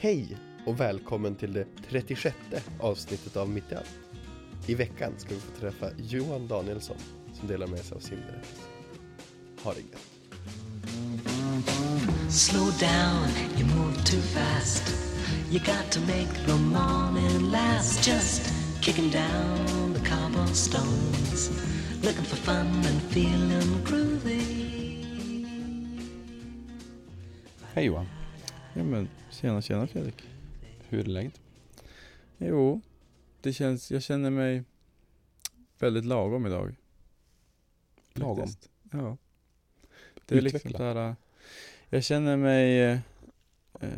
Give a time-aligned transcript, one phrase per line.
[0.00, 2.36] Hej och välkommen till det 36
[2.80, 3.98] avsnittet av Mitt i allt.
[4.66, 6.96] I veckan ska vi få träffa Johan Danielsson
[7.32, 8.62] som delar med sig av sin berättelse.
[9.62, 10.14] Ha det gött.
[12.30, 13.28] Slow down,
[13.58, 14.94] you move too fast.
[15.50, 18.08] You got to make the morning last.
[18.08, 21.50] Just kicking down the cobblestones.
[22.02, 24.64] Looking for fun and feeling groovy.
[27.74, 28.06] Hej Johan,
[28.74, 29.08] Ja men
[29.44, 30.22] tjena tjena Fredrik.
[30.88, 31.40] hur är läget?
[32.38, 32.80] Jo,
[33.40, 34.64] det känns, jag känner mig
[35.78, 36.74] väldigt lagom idag.
[38.12, 38.36] Lagom?
[38.36, 38.70] Faktiskt.
[38.90, 39.16] Ja.
[40.26, 40.78] Det är liksom Utveckla.
[40.78, 41.14] det här, äh,
[41.88, 42.80] jag känner mig
[43.80, 43.88] eh,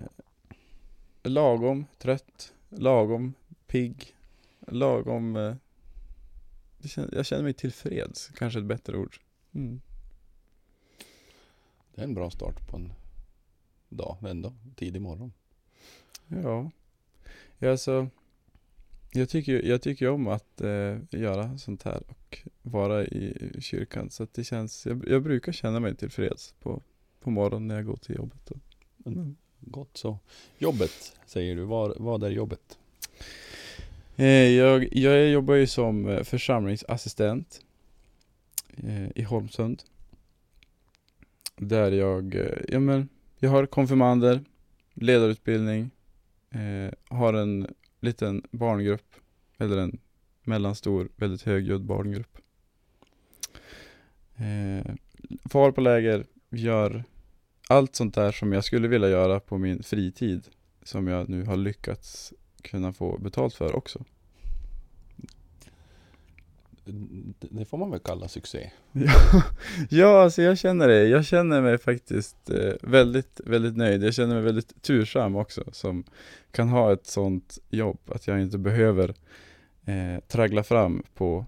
[1.22, 3.34] lagom trött, lagom
[3.66, 4.16] pigg,
[4.60, 5.54] lagom, eh,
[7.12, 9.16] jag känner mig tillfreds, kanske ett bättre ord.
[9.54, 9.80] Mm.
[11.94, 12.92] Det är en bra start på en
[13.88, 15.32] dag ändå, tidig morgon.
[16.28, 16.70] Ja,
[17.60, 18.08] alltså,
[19.12, 24.10] jag tycker, jag tycker om att eh, göra sånt här och vara i kyrkan.
[24.10, 26.82] Så att det känns, jag, jag brukar känna mig tillfreds på,
[27.20, 28.50] på morgonen när jag går till jobbet.
[28.50, 28.58] Och,
[29.06, 29.36] mm.
[29.60, 30.18] Gott så.
[30.58, 32.78] Jobbet säger du, var, vad är jobbet?
[34.16, 37.60] eh, jag, jag jobbar ju som eh, församlingsassistent
[38.76, 39.82] eh, i Holmsund.
[41.56, 42.36] Där jag,
[42.68, 44.44] ja men, jag har konfirmander,
[44.94, 45.90] ledarutbildning,
[46.50, 49.14] eh, har en liten barngrupp,
[49.58, 49.98] eller en
[50.42, 52.38] mellanstor, väldigt högljudd barngrupp.
[54.36, 54.94] Eh,
[55.50, 57.04] far på läger, gör
[57.68, 60.48] allt sånt där som jag skulle vilja göra på min fritid,
[60.82, 64.04] som jag nu har lyckats kunna få betalt för också.
[66.86, 68.70] Det- får man väl kalla succé.
[68.92, 69.42] Ja,
[69.90, 71.08] ja alltså jag känner det.
[71.08, 74.04] Jag känner mig faktiskt eh, väldigt, väldigt nöjd.
[74.04, 76.04] Jag känner mig väldigt tursam också som
[76.50, 79.14] kan ha ett sånt jobb att jag inte behöver
[79.84, 81.46] eh, traggla fram på,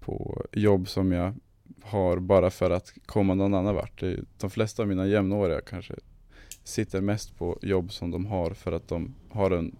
[0.00, 1.34] på jobb som jag
[1.82, 4.02] har bara för att komma någon annan vart.
[4.38, 5.94] De flesta av mina jämnåriga kanske
[6.64, 9.76] sitter mest på jobb som de har för att de har en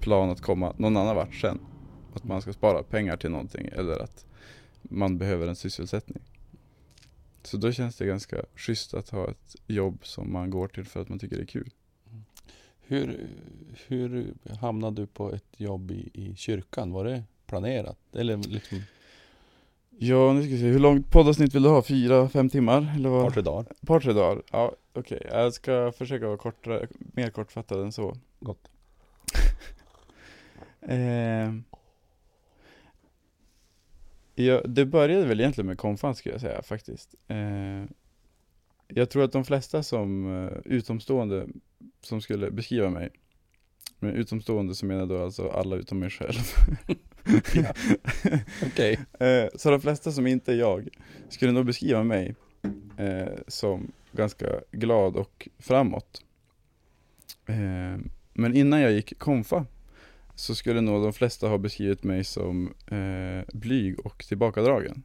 [0.00, 1.58] plan att komma någon annan vart sen.
[2.14, 4.25] Att man ska spara pengar till någonting eller att
[4.90, 6.22] man behöver en sysselsättning.
[7.42, 11.02] Så då känns det ganska schysst att ha ett jobb som man går till för
[11.02, 11.70] att man tycker det är kul.
[12.80, 13.28] Hur,
[13.86, 16.92] hur hamnade du på ett jobb i, i kyrkan?
[16.92, 17.98] Var det planerat?
[18.12, 18.82] Eller liksom
[19.98, 20.66] Ja, nu ska vi se.
[20.66, 21.82] Hur långt poddavsnitt vill du ha?
[21.82, 22.94] Fyra, fem timmar?
[22.96, 23.24] Eller vad?
[23.24, 23.66] par, tre dagar?
[23.86, 24.42] Par, tre dagar?
[24.52, 25.26] Ja, okej.
[25.30, 28.16] Jag ska försöka vara kortare, mer kortfattad än så.
[28.40, 28.68] Gott.
[30.88, 31.52] Eh,
[34.44, 37.14] ja, det började väl egentligen med konfan skulle jag säga faktiskt.
[37.28, 37.84] Eh,
[38.88, 41.46] jag tror att de flesta som eh, utomstående
[42.00, 43.10] som skulle beskriva mig,
[43.98, 46.42] med utomstående så menar jag då alltså alla utom mig själv.
[48.66, 48.98] Okej.
[49.20, 50.88] Eh, så de flesta som inte är jag
[51.28, 52.34] skulle nog beskriva mig
[52.96, 56.24] eh, som ganska glad och framåt.
[57.46, 58.00] Eh,
[58.34, 59.66] men innan jag gick konfa
[60.36, 65.02] så skulle nog de flesta ha beskrivit mig som eh, blyg och tillbakadragen.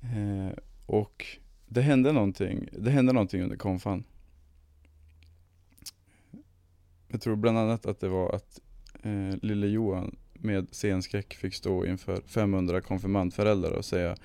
[0.00, 1.26] Eh, och
[1.66, 4.04] det hände någonting, det hände någonting under konfan.
[7.08, 8.60] Jag tror bland annat att det var att
[9.02, 14.16] eh, lille Johan med scenskräck fick stå inför 500 konfirmandföräldrar och säga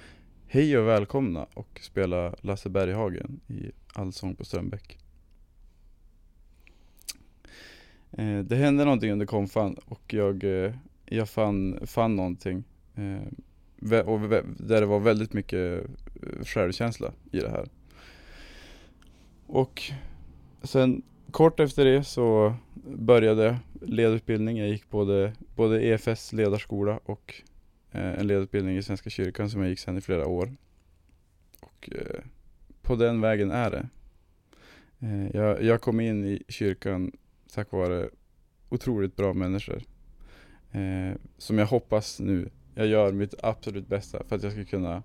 [0.48, 5.01] Hej och välkomna och spela Lasse Berghagen i Allsång på Strömbäck.
[8.12, 10.74] Eh, det hände någonting under konfan och jag, eh,
[11.06, 12.64] jag fann, fann någonting
[12.96, 14.20] eh, och
[14.58, 15.84] där det var väldigt mycket
[16.24, 17.66] eh, självkänsla i det här.
[19.48, 19.82] Och
[20.64, 21.02] sen
[21.32, 24.58] kort efter det så började ledarutbildning.
[24.58, 27.42] Jag gick både, både EFS ledarskola och
[27.92, 30.56] eh, en ledarutbildning i Svenska kyrkan som jag gick sen i flera år.
[31.60, 32.22] Och eh,
[32.82, 33.90] på den vägen är det.
[35.00, 37.12] Eh, jag, jag kom in i kyrkan
[37.54, 38.10] tack vare
[38.70, 39.84] otroligt bra människor.
[40.72, 45.04] Eh, som jag hoppas nu, jag gör mitt absolut bästa för att jag ska kunna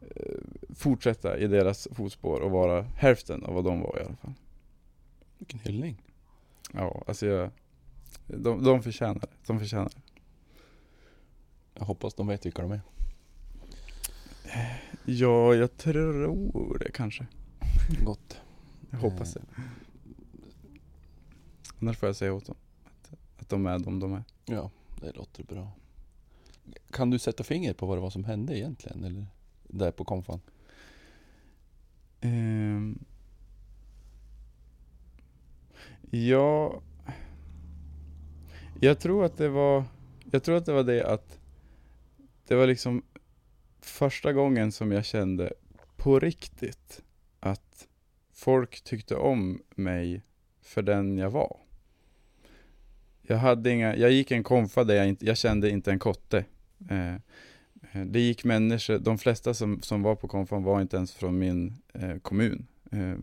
[0.00, 0.38] eh,
[0.74, 4.32] fortsätta i deras fotspår och vara hälften av vad de var i alla fall.
[5.38, 6.02] Vilken hyllning.
[6.72, 7.50] Ja, alltså jag,
[8.26, 9.28] de, de förtjänar det.
[9.46, 10.00] De förtjänar det.
[11.74, 12.80] Jag hoppas de vet vilka de är.
[15.04, 17.26] Ja, jag tror det kanske.
[18.04, 18.40] Gott.
[18.90, 19.42] Jag hoppas det.
[21.80, 24.22] Annars får jag säga åt dem att, att de är de de är.
[24.44, 24.70] Ja,
[25.00, 25.72] det låter bra.
[26.90, 29.04] Kan du sätta fingret på vad det var som hände egentligen?
[29.04, 29.26] Eller
[29.62, 30.40] där på konfan?
[32.20, 32.98] Ehm,
[36.10, 36.82] Ja,
[38.80, 39.84] jag tror att det var,
[40.30, 41.38] jag tror att det var det att
[42.46, 43.02] det var liksom
[43.80, 45.52] första gången som jag kände
[45.96, 47.02] på riktigt
[47.40, 47.88] att
[48.32, 50.22] folk tyckte om mig
[50.60, 51.56] för den jag var.
[53.28, 56.44] Jag hade inga, jag gick en konfa där jag, inte, jag kände inte en kotte.
[56.90, 61.12] Eh, eh, det gick människor, de flesta som, som var på konfan var inte ens
[61.14, 62.66] från min eh, kommun.
[62.92, 63.14] Eh,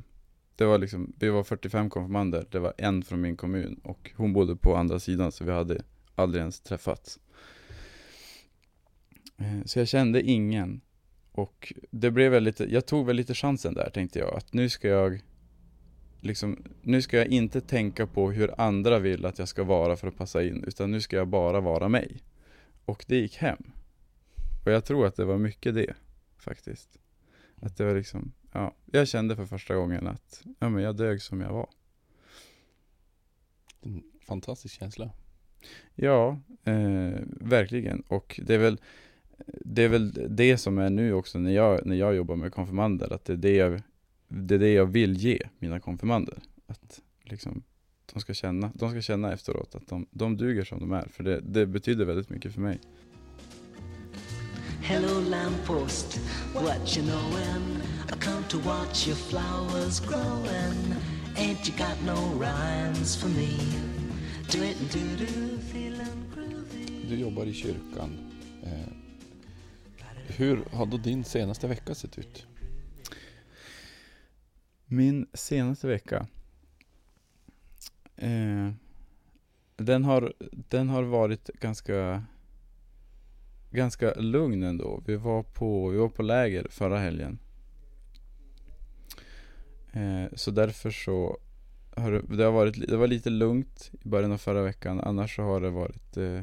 [0.55, 4.33] det var liksom, vi var 45 konfirmander, det var en från min kommun och hon
[4.33, 5.81] bodde på andra sidan så vi hade
[6.15, 7.19] aldrig ens träffats.
[9.37, 10.81] Eh, Så jag kände ingen.
[11.31, 14.69] Och det blev väl lite, jag tog väl lite chansen där tänkte jag, att nu
[14.69, 15.21] ska jag
[16.23, 20.07] liksom, nu ska jag inte tänka på hur andra vill att jag ska vara för
[20.07, 22.23] att passa in, utan nu ska jag bara vara mig.
[22.85, 23.63] Och det gick hem.
[24.65, 25.93] Och jag tror att det var mycket det,
[26.37, 26.99] faktiskt.
[27.55, 31.21] Att det var liksom, ja, jag kände för första gången att, ja men jag dög
[31.21, 31.69] som jag var.
[33.81, 35.11] En fantastisk känsla.
[35.95, 38.01] Ja, eh, verkligen.
[38.01, 38.79] Och det är väl
[39.45, 43.13] det är väl det som är nu också när jag, när jag jobbar med konfirmander,
[43.13, 43.81] att det är det jag,
[44.33, 46.37] det är det jag vill ge mina konfirmander.
[46.67, 47.63] Att liksom,
[48.13, 51.23] de ska känna, de ska känna efteråt att de, de duger som de är, för
[51.23, 52.79] det, det betyder väldigt mycket för mig.
[54.81, 56.19] Hello, lamppost,
[56.53, 57.81] what you knowin'?
[58.09, 60.95] I come to watch your flowers growing.
[61.35, 63.57] Ain't you got no rhymes for me?
[64.51, 67.09] Do it and do do, feeling groovy.
[67.09, 68.31] Du jobbar i kyrkan.
[68.63, 68.69] Eh,
[70.27, 72.47] hur har då din senaste vecka sett ut?
[74.93, 76.27] Min senaste vecka
[78.15, 78.69] eh,
[79.75, 80.33] den, har,
[80.69, 82.23] den har varit ganska
[83.71, 85.03] Ganska lugn ändå.
[85.05, 87.39] Vi var på, vi var på läger förra helgen.
[89.91, 91.37] Eh, så därför så
[91.95, 94.99] har det, det, har varit, det var lite lugnt i början av förra veckan.
[94.99, 96.37] Annars så har det varit eh,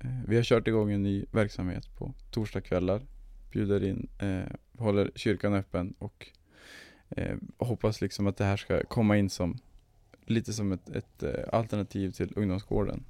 [0.00, 3.06] eh, Vi har kört igång en ny verksamhet på torsdagskvällar.
[3.52, 6.30] Bjuder in, eh, håller kyrkan öppen och
[7.10, 9.58] eh, hoppas liksom att det här ska komma in som
[10.26, 13.04] lite som ett, ett eh, alternativ till ungdomsgården.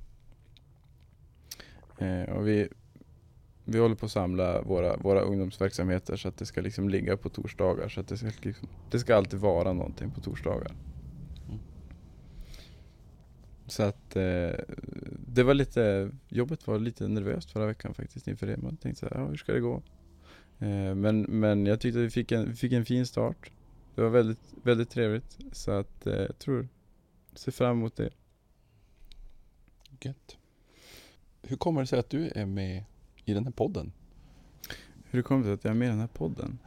[1.99, 2.69] Eh, och vi,
[3.65, 7.29] vi håller på att samla våra, våra ungdomsverksamheter så att det ska liksom ligga på
[7.29, 7.89] torsdagar.
[7.89, 10.73] Så att det ska, liksom, det ska alltid vara någonting på torsdagar.
[11.49, 11.61] Mm.
[13.67, 14.51] Så att eh,
[15.27, 18.57] det var lite, jobbet var lite nervöst förra veckan faktiskt inför det.
[18.57, 19.83] Man tänkte så här, ja, hur ska det gå?
[20.59, 23.51] Eh, men, men jag tyckte vi fick en, vi fick en fin start.
[23.97, 25.39] Det var väldigt, väldigt trevligt.
[25.53, 26.69] Så att eh, jag tror,
[27.35, 28.11] ser fram emot det.
[30.01, 30.37] Gött.
[31.43, 32.85] Hur kommer det sig att du är med
[33.25, 33.93] i den här podden?
[35.05, 36.59] Hur kommer det sig att jag är med i den här podden?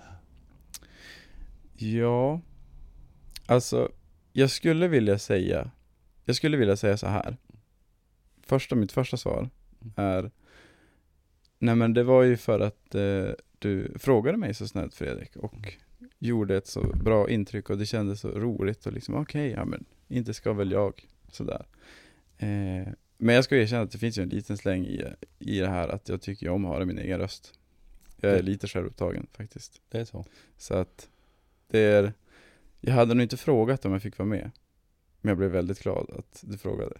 [1.75, 2.41] Ja,
[3.45, 3.91] alltså
[4.33, 5.71] jag skulle vilja säga,
[6.25, 7.37] jag skulle vilja säga så här.
[8.41, 9.49] Första, mitt första svar
[9.95, 10.31] är,
[11.59, 15.77] nej men det var ju för att eh, du frågade mig så snällt Fredrik och
[16.19, 19.85] gjorde ett så bra intryck och det kändes så roligt och liksom okej, ja men
[20.07, 21.65] inte ska väl jag sådär.
[22.37, 25.05] Eh, men jag ska erkänna att det finns ju en liten släng i,
[25.39, 27.53] i det här att jag tycker om att höra min egen röst.
[28.21, 29.81] Jag är lite självupptagen faktiskt.
[29.89, 30.25] Det är så.
[30.57, 31.09] Så att
[31.67, 32.13] det är,
[32.81, 34.51] jag hade nog inte frågat om jag fick vara med.
[35.21, 36.97] Men jag blev väldigt glad att du frågade.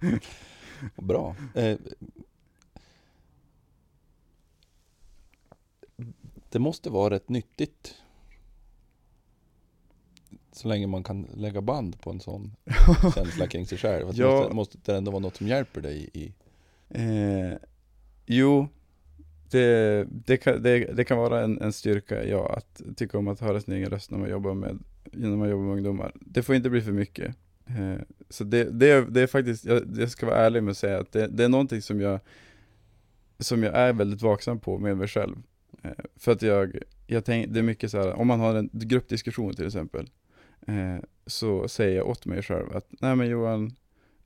[0.96, 1.36] Bra.
[1.54, 1.78] Eh,
[6.50, 7.94] det måste vara rätt nyttigt.
[10.52, 12.56] Så länge man kan lägga band på en sån
[13.14, 14.08] känsla kring sig själv.
[14.08, 14.36] Att Ja.
[14.36, 16.34] måste, måste det ändå vara något som hjälper dig i...
[16.88, 17.58] Eh,
[18.26, 18.68] jo,
[19.50, 23.40] det, det, kan, det, det kan vara en, en styrka, ja, att tycka om att
[23.40, 26.12] höra sin egen röst när man jobbar med, när man jobbar med ungdomar.
[26.20, 27.36] Det får inte bli för mycket.
[27.66, 30.78] Eh, så det, det, är, det är faktiskt, jag, jag ska vara ärlig med att
[30.78, 32.20] säga att det, det är någonting som jag,
[33.38, 35.36] som jag är väldigt vaksam på med mig själv.
[35.82, 38.70] Eh, för att jag, jag tänk, det är mycket så här, om man har en
[38.72, 40.10] gruppdiskussion till exempel,
[40.66, 40.96] eh,
[41.26, 43.76] så säger jag åt mig själv att, nej men Johan,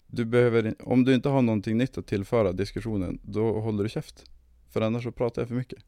[0.06, 4.25] du behöver, om du inte har någonting nytt att tillföra diskussionen, då håller du käft.
[4.70, 5.78] För annars så pratar jag för mycket.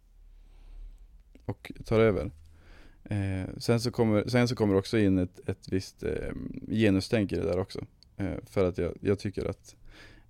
[1.45, 2.31] Och tar över.
[3.05, 6.33] Eh, sen, så kommer, sen så kommer också in ett, ett visst eh,
[6.69, 7.87] genustänk i det där också.
[8.17, 9.77] Eh, för att jag, jag tycker att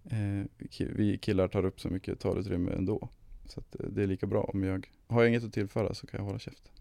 [0.05, 3.09] eh, vi killar tar upp så mycket talutrymme ändå.
[3.49, 6.19] Så eh, det är lika bra om jag har jag inget att tillföra så kan
[6.19, 6.73] jag hålla käft.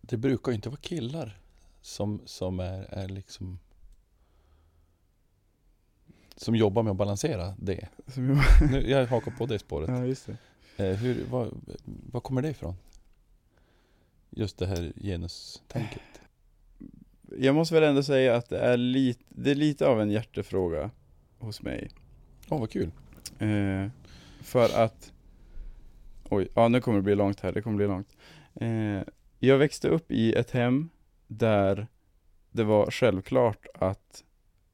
[0.00, 1.40] Det brukar ju inte vara killar
[1.80, 3.58] som, som är, är liksom...
[6.36, 7.88] Som jobbar med att balansera det.
[8.16, 9.88] Nu, jag hakar på det spåret.
[9.88, 10.36] ja, just det.
[10.76, 12.74] Eh, hur, vad, vad kommer det ifrån?
[14.30, 16.20] Just det här genustänket.
[17.38, 20.90] jag måste väl ändå säga att det är, lite, det är lite av en hjärtefråga
[21.38, 21.90] hos mig.
[22.48, 22.90] Åh, vad kul.
[23.38, 23.88] Eh,
[24.40, 25.11] för att
[26.32, 28.16] Oj, ja nu kommer det bli långt här, det kommer bli långt.
[28.54, 29.02] Eh,
[29.38, 30.88] jag växte upp i ett hem
[31.26, 31.86] där
[32.50, 34.24] det var självklart att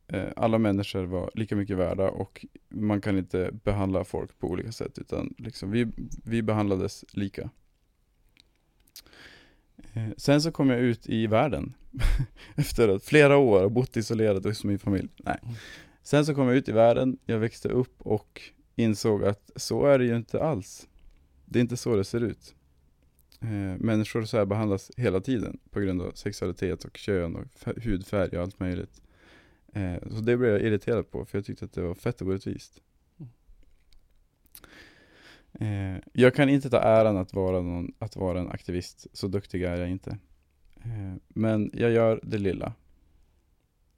[0.09, 4.73] eh, alla människor var lika mycket värda och man kan inte behandla folk på olika
[4.73, 5.87] sätt utan liksom vi,
[6.25, 7.51] vi behandlades lika.
[9.93, 11.75] Eh, sen så kom jag ut i världen
[12.57, 15.09] efter att flera år och bott isolerad hos min familj.
[15.17, 15.41] Nej.
[16.03, 18.43] Sen så kom jag ut i världen, jag växte upp och
[18.77, 20.89] insåg att så är det ju inte alls.
[21.51, 22.55] Det är inte så det ser ut.
[23.41, 28.37] Eh, människor så här behandlas hela tiden på grund av sexualitet och kön och hudfärg
[28.37, 29.03] och allt möjligt.
[29.73, 32.83] Eh, så det blev jag irriterad på för jag tyckte att det var fett orättvist.
[35.53, 39.63] Eh, jag kan inte ta äran att vara, någon, att vara en aktivist, så duktig
[39.63, 40.19] är jag inte.
[40.77, 42.73] Eh, men jag gör det lilla.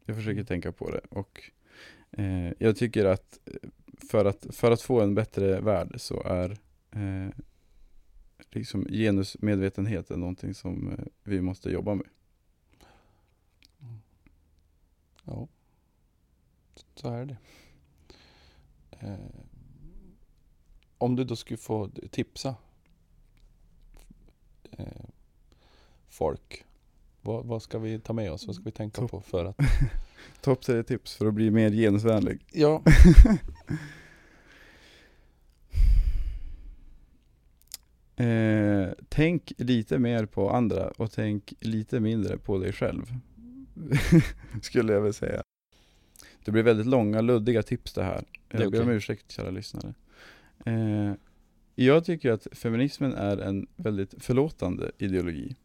[0.04, 1.50] Jag försöker tänka på det och
[2.10, 3.68] eh, jag tycker att eh,
[4.10, 6.58] för, att för att få en bättre värld så är
[6.92, 7.28] eh,
[8.50, 12.06] liksom genusmedvetenhet är någonting som eh, vi måste jobba med.
[15.24, 15.48] Ja,
[16.94, 17.36] så är det.
[18.90, 19.14] Eh,
[20.98, 22.54] om du då skulle få tipsa
[24.70, 24.86] eh,
[26.08, 26.64] folk.
[27.22, 28.46] Vad, vad ska vi ta med oss?
[28.46, 29.10] Vad ska vi tänka Topp.
[29.10, 29.56] på för att...
[30.40, 32.40] Topp tre tips för att bli mer genusvänlig.
[32.52, 32.82] Ja.
[38.20, 43.02] Eh, tänk lite mer på andra och tänk lite mindre på dig själv.
[44.62, 45.42] Skulle jag väl säga.
[46.44, 48.24] Det blir väldigt långa, luddiga tips det här.
[48.48, 49.94] Det är Jag ber om ursäkt kära lyssnare.
[50.64, 51.12] Eh,
[51.74, 55.56] jag tycker att feminismen är en väldigt förlåtande ideologi.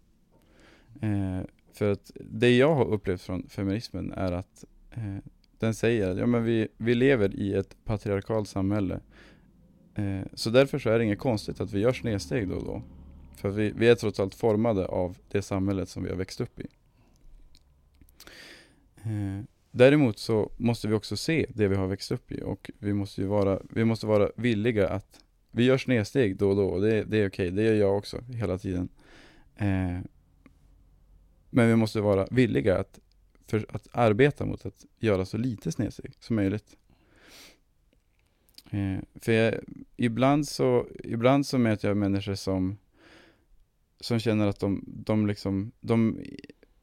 [1.01, 1.41] Eh,
[1.73, 5.17] för att det jag har upplevt från feminismen är att eh,
[5.59, 8.99] den säger att ja, men vi, vi lever i ett patriarkalt samhälle.
[9.95, 12.81] Eh, så därför så är det inget konstigt att vi gör snedsteg då och då.
[13.35, 16.59] För vi, vi är trots allt formade av det samhället som vi har växt upp
[16.59, 16.67] i.
[18.95, 22.93] Eh, däremot så måste vi också se det vi har växt upp i och vi
[22.93, 25.19] måste ju vara, vi måste vara villiga att
[25.51, 28.21] vi gör snedsteg då och då och det, det är okej, det gör jag också
[28.21, 28.89] hela tiden.
[29.55, 29.99] Eh,
[31.49, 32.99] men vi måste vara villiga att,
[33.47, 36.77] för att arbeta mot att göra så lite snedsteg som möjligt.
[38.71, 39.55] Eh, för jag,
[39.95, 42.77] ibland, så, ibland så möter jag människor som,
[43.99, 46.19] som känner att de, de, liksom, de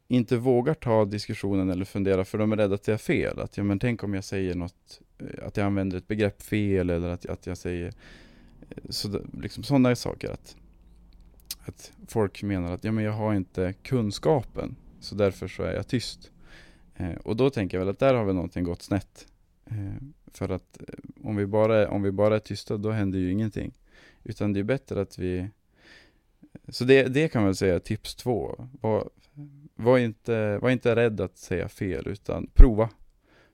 [0.09, 3.41] inte vågar ta diskussionen eller fundera för de är rädda att det är fel.
[3.41, 6.91] Att ja, men tänk om jag säger något, eh, att jag använder ett begrepp fel
[6.91, 7.93] eller att, att jag säger
[8.71, 10.31] eh, så, liksom sådana saker.
[10.31, 10.57] Att,
[11.65, 15.89] att folk menar att ja, men jag har inte kunskapen så därför så är jag
[15.89, 16.31] tyst.
[16.97, 19.27] Eh, och då tänker jag väl att där har vi någonting gått snett.
[19.66, 19.95] Eh,
[20.33, 23.73] för att eh, om vi, bara, om vi bara är tysta då händer ju ingenting.
[24.25, 25.49] Utan det är bättre att vi
[26.69, 28.69] Så det, det kan man väl säga är tips två.
[28.81, 29.11] Var,
[29.75, 32.90] var, inte, var inte rädd att säga fel utan prova.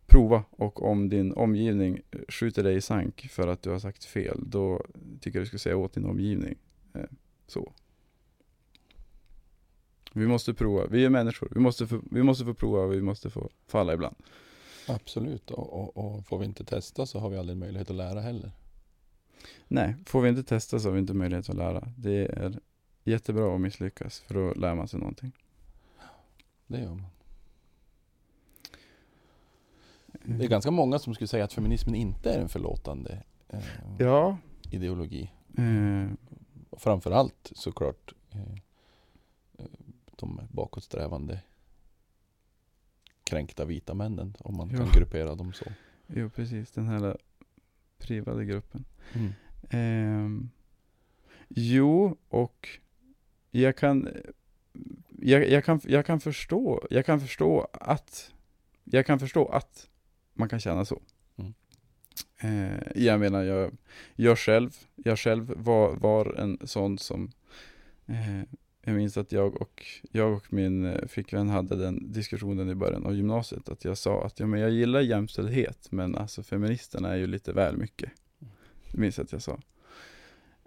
[0.06, 4.04] Prova och om din omgivning eh, skjuter dig i sank för att du har sagt
[4.04, 4.86] fel då
[5.20, 6.54] tycker jag du ska säga åt din omgivning.
[6.94, 7.02] Eh,
[7.46, 7.72] så.
[10.12, 11.48] Vi måste prova, vi är människor.
[11.50, 14.16] Vi måste få, vi måste få prova och vi måste få falla ibland.
[14.88, 15.50] Absolut.
[15.50, 18.52] Och, och, och får vi inte testa så har vi aldrig möjlighet att lära heller.
[19.68, 21.92] Nej, får vi inte testa så har vi inte möjlighet att lära.
[21.96, 22.58] Det är
[23.04, 25.32] jättebra att misslyckas för då lär man sig någonting.
[26.66, 27.06] Det gör man.
[30.24, 33.60] Det är ganska många som skulle säga att feminismen inte är en förlåtande eh,
[33.98, 34.38] Ja.
[34.70, 35.32] ideologi.
[35.58, 36.10] Eh,
[36.72, 38.40] framförallt såklart eh,
[39.58, 39.64] eh,
[40.16, 41.40] de bakåtsträvande
[43.28, 44.34] kränkta vita männen.
[44.38, 44.92] Om man kan Ja.
[44.94, 45.64] gruppera dem så.
[46.06, 46.70] jo, precis.
[46.70, 47.16] Den här
[47.98, 48.84] privade gruppen.
[49.14, 49.32] Mm.
[49.70, 50.50] Ehm,
[51.48, 52.68] jo, och
[53.50, 54.08] jag kan,
[55.08, 58.32] jag, jag, kan, jag kan förstå, jag kan förstå att,
[58.84, 59.88] jag kan förstå att
[60.34, 61.02] man kan känna så.
[61.36, 61.54] Mm.
[62.40, 63.76] Eh, jag menar, jag,
[64.16, 67.30] jag själv, jag själv var, var en sån som,
[68.06, 68.42] eh,
[68.84, 73.06] jag minns att jag och, jag och min eh, flickvän hade den diskussionen i början
[73.06, 77.16] av gymnasiet, att jag sa att ja, men jag gillar jämställdhet, men alltså feministerna är
[77.16, 78.10] ju lite väl mycket.
[78.92, 79.58] Det minns jag att jag sa.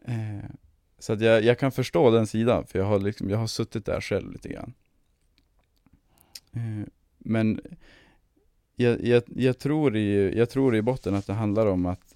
[0.06, 0.50] Eh,
[1.00, 3.86] så att jag, jag kan förstå den sidan, för jag har, liksom, jag har suttit
[3.86, 4.74] där själv lite grann.
[6.52, 6.88] Eh,
[7.18, 7.62] men
[8.76, 12.16] jag, jag, jag, tror i, jag tror i botten att det handlar om att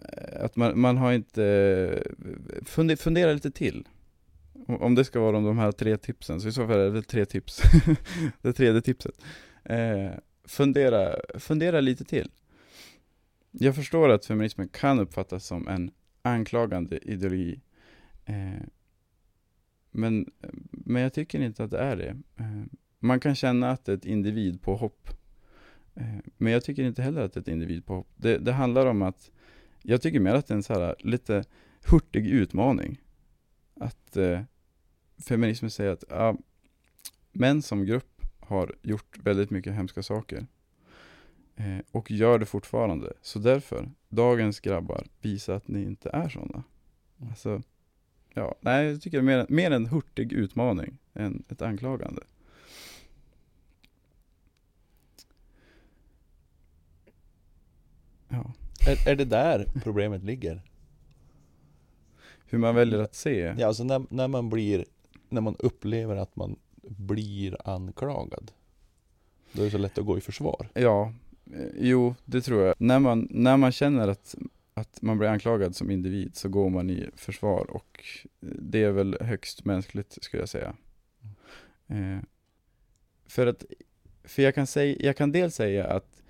[0.00, 3.86] eh, att man, man har inte eh, funder, fundera lite till
[4.68, 7.26] om det ska vara de här tre tipsen, så i så fall är det tre
[7.26, 7.62] tips.
[8.42, 9.14] det tredje tipset.
[9.64, 10.10] Eh,
[10.44, 12.30] fundera, fundera lite till.
[13.50, 15.90] Jag förstår att feminismen kan uppfattas som en
[16.22, 17.60] anklagande ideologi.
[18.24, 18.62] Eh,
[19.90, 20.30] men,
[20.70, 22.16] men jag tycker inte att det är det.
[22.36, 22.64] Eh,
[22.98, 25.08] man kan känna att det är ett individpåhopp.
[25.94, 28.08] Eh, men jag tycker inte heller att det är ett individpåhopp.
[28.16, 29.30] Det, det handlar om att,
[29.82, 31.44] jag tycker mer att det är en så här lite
[31.90, 33.00] hurtig utmaning.
[33.80, 34.40] Att eh,
[35.18, 36.36] feminismen säger att ja,
[37.32, 40.46] män som grupp har gjort väldigt mycket hemska saker.
[41.56, 43.12] Eh, och gör det fortfarande.
[43.22, 46.64] Så därför, dagens grabbar, visa att ni inte är sådana.
[47.18, 47.30] Mm.
[47.30, 47.62] Alltså,
[48.34, 52.22] ja, nej, jag tycker det är mer, mer en hurtig utmaning än ett anklagande.
[58.28, 58.52] Ja,
[58.86, 60.62] Är, är det där problemet ligger?
[62.50, 63.54] hur man väljer att se.
[63.58, 64.84] Ja, alltså när, när man blir,
[65.30, 68.52] när man upplever att man blir anklagad.
[69.52, 70.68] Då är det så lätt att gå i försvar.
[70.74, 71.12] Ja,
[71.54, 72.74] eh, jo, det tror jag.
[72.78, 74.34] När man, när man känner att,
[74.74, 78.04] att man blir anklagad som individ så går man i försvar och
[78.40, 80.74] eh, det är väl högst mänskligt skulle jag säga.
[81.86, 82.18] Eh,
[83.26, 83.64] för att,
[84.24, 86.22] för jag kan säga, jag kan dels säga att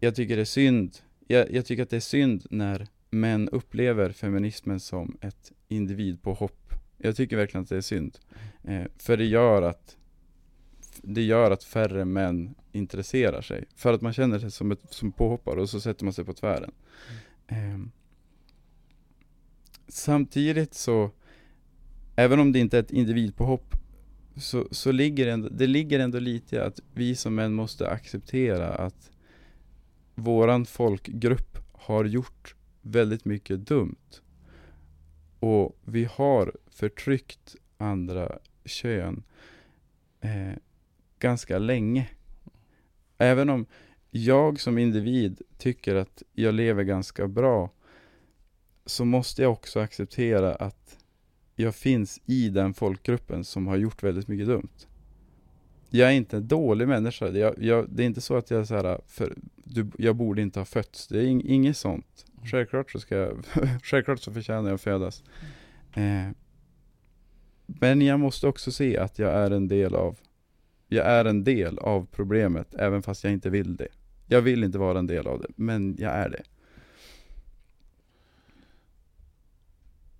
[0.00, 0.96] jag tycker det är synd,
[1.26, 6.63] jag, jag tycker att det är synd när män upplever feminismen som ett individpåhopp.
[7.04, 8.18] Jag tycker verkligen att det är synd.
[8.62, 9.96] Eh, för det gör att
[11.02, 13.64] det gör att färre män intresserar sig.
[13.76, 16.32] För att man känner sig som, ett, som påhoppare och så sätter man sig på
[16.32, 16.72] tvären.
[17.46, 17.78] Eh,
[19.88, 21.10] samtidigt så,
[22.16, 23.74] även om det inte är ett individpåhopp,
[24.36, 27.90] så, så ligger det, ändå, det ligger ändå lite i att vi som män måste
[27.90, 29.10] acceptera att
[30.14, 34.20] våran folkgrupp har gjort väldigt mycket dumt.
[35.40, 39.22] Och vi har förtryckt andra kön
[40.20, 40.52] eh,
[41.18, 42.08] ganska länge.
[43.18, 43.66] Även om
[44.10, 47.70] jag som individ tycker att jag lever ganska bra
[48.86, 50.98] så måste jag också acceptera att
[51.56, 54.86] jag finns i den folkgruppen som har gjort väldigt mycket dumt.
[55.90, 57.28] Jag är inte en dålig människa.
[57.28, 59.34] Jag, jag, det är inte så att jag så här, för,
[59.64, 61.08] du, jag borde inte ha fötts.
[61.08, 62.26] Det är ing, inget sånt.
[62.44, 63.44] Självklart så ska jag,
[63.82, 65.24] självklart så förtjänar jag att födas.
[65.94, 66.28] Eh,
[67.66, 70.18] men jag måste också se att jag är en del av
[70.88, 73.88] jag är en del av problemet även fast jag inte vill det.
[74.26, 76.42] Jag vill inte vara en del av det, men jag är det.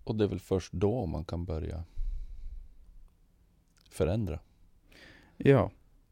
[0.04, 1.84] Och det är väl först då man kan börja
[3.90, 4.40] förändra.
[5.36, 5.70] Ja.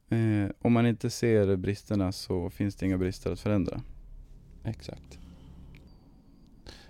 [0.08, 3.82] Eh, om man inte ser bristerna så finns det inga brister att förändra.
[4.64, 5.18] Exakt.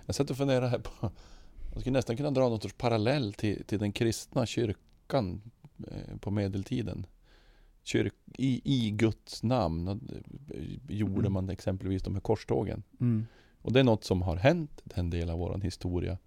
[0.05, 1.11] Jag satt och funderade här på
[1.73, 5.41] Man skulle nästan kunna dra någon sorts parallell till, till den kristna kyrkan
[5.87, 7.05] eh, på medeltiden.
[7.83, 9.95] Kyrk, i, I Guds namn eh,
[10.87, 12.83] gjorde man exempelvis de här korstågen.
[12.99, 13.25] Mm.
[13.61, 16.17] Och det är något som har hänt, det är en del av vår historia.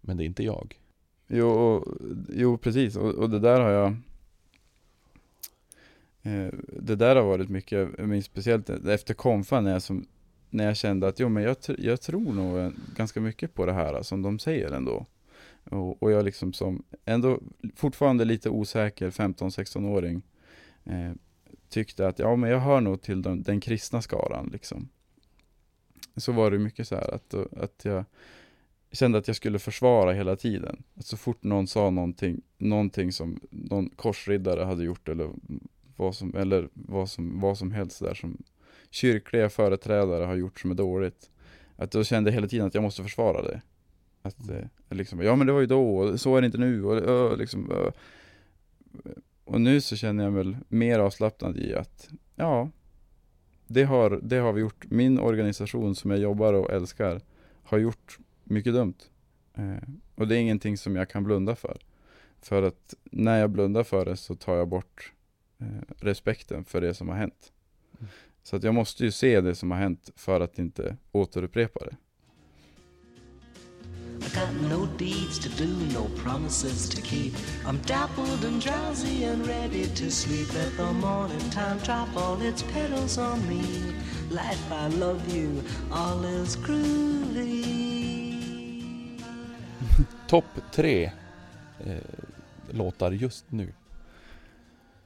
[0.00, 0.80] Men det är inte jag.
[1.26, 1.98] Jo, och,
[2.32, 2.96] jo precis.
[2.96, 3.86] Och, och det där har jag
[6.22, 7.88] eh, Det där har varit mycket,
[8.24, 10.06] speciellt efter konfan när jag, som,
[10.50, 13.66] när jag kände att jo, men jag, tr- jag tror nog eh, ganska mycket på
[13.66, 15.06] det här eh, som de säger ändå.
[15.64, 17.40] Och, och jag liksom som ändå
[17.74, 20.22] fortfarande lite osäker 15-16-åring
[20.84, 21.12] eh,
[21.68, 24.88] tyckte att ja men jag hör nog till den, den kristna skaran liksom.
[26.16, 28.04] Så var det mycket så här att, eh, att jag
[28.92, 30.82] kände att jag skulle försvara hela tiden.
[30.94, 35.30] Att så fort någon sa någonting, någonting som någon korsriddare hade gjort eller
[35.96, 38.42] vad som, eller vad som, vad som helst där som
[38.90, 41.30] kyrkliga företrädare har gjort som är dåligt.
[41.76, 43.60] Att då kände jag hela tiden att jag måste försvara det.
[44.22, 46.84] Att eh, liksom, ja men det var ju då, och så är det inte nu
[46.84, 47.90] och ö, liksom, ö.
[49.44, 52.70] Och nu så känner jag väl mer avslappnad i att, ja,
[53.66, 54.90] det har, det har vi gjort.
[54.90, 57.20] Min organisation som jag jobbar och älskar
[57.62, 58.94] har gjort mycket dumt.
[59.54, 61.78] Eh, och det är ingenting som jag kan blunda för.
[62.40, 65.12] För att när jag blundar för det så tar jag bort
[65.58, 67.52] eh, respekten för det som har hänt.
[67.98, 68.10] Mm.
[68.48, 71.96] Så att jag måste ju se det som har hänt för att inte återupprepa det.
[74.26, 77.32] I got no deeds to do, no promises to keep.
[77.66, 80.54] I'm dappled and drowsy and ready to sleep.
[80.54, 83.62] Let the morning time drop all its petals on me.
[84.30, 87.64] Life, I love you, all is groovy.
[90.28, 91.12] Topp tre
[91.84, 91.96] eh,
[92.70, 93.72] låtar just nu.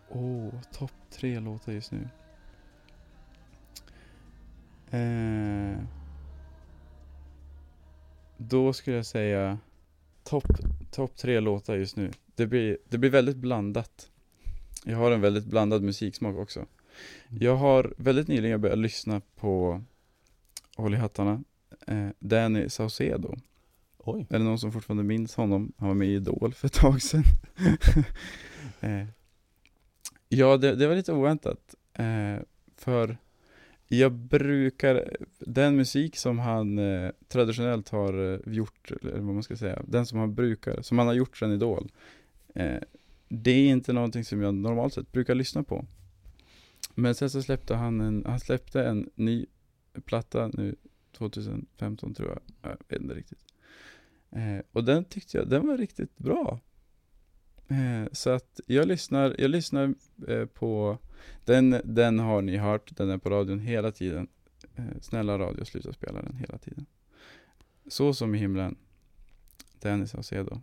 [0.09, 2.09] Åh, oh, topp tre låtar just nu.
[4.93, 5.79] Eh,
[8.37, 9.59] då skulle jag säga
[10.25, 10.47] topp
[10.91, 12.11] topp tre låtar just nu.
[12.35, 14.11] Det blir, det blir väldigt blandat.
[14.85, 16.67] Jag har en väldigt blandad musiksmak också.
[17.29, 19.83] Jag har väldigt nyligen börjat lyssna på
[20.77, 21.45] Håll i hattarna,
[21.87, 23.37] eh, Danny Saucedo.
[23.99, 25.73] Oj, Är det någon som fortfarande minns honom?
[25.77, 27.25] Han var med i Idol för ett tag sedan.
[28.81, 29.07] eh,
[30.29, 31.75] ja, det, det var lite oväntat.
[31.93, 32.37] Eh,
[32.77, 33.19] för
[33.99, 39.57] jag brukar, den musik som han eh, traditionellt har eh, gjort, eller vad man ska
[39.57, 41.93] säga, den som han brukar, som han har gjort sedan Idol.
[42.55, 42.81] Eh,
[43.29, 45.85] det är inte någonting som jag normalt sett brukar lyssna på.
[46.95, 49.47] Men sen så släppte han en, han släppte en ny
[50.05, 50.77] platta nu
[51.13, 53.45] 2015 tror jag, jag vet inte riktigt.
[54.31, 56.61] Eh, och den tyckte jag, den var riktigt bra.
[57.69, 59.95] Eh, så att jag lyssnar, jag lyssnar
[60.29, 60.99] eh, på,
[61.45, 64.29] den, den har ni hört, den är på radion hela tiden.
[64.77, 66.87] Eh, snälla radio, sluta spela den hela tiden.
[67.87, 68.77] Så som i himlen,
[69.81, 70.61] Dennis Saucedo.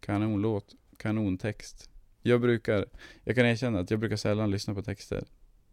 [0.00, 1.90] Kanonlåt, kanontext.
[2.22, 2.86] Jag brukar,
[3.24, 5.24] jag kan erkänna att jag brukar sällan lyssna på texter.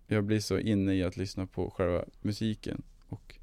[0.07, 3.39] Jag blir så inne i att lyssna på själva musiken och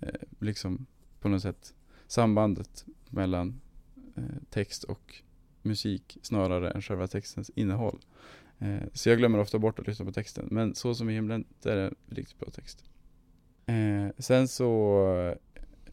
[0.00, 0.86] eh, liksom
[1.20, 1.74] på något sätt
[2.06, 3.60] sambandet mellan
[4.16, 5.22] eh, text och
[5.62, 8.00] musik snarare än själva textens innehåll.
[8.62, 10.48] Eh, så jag glömmer ofta bort att lyssna på texten.
[10.50, 12.84] Men Så som i himlen, det är en riktigt bra text.
[13.66, 15.34] Eh, sen så eh,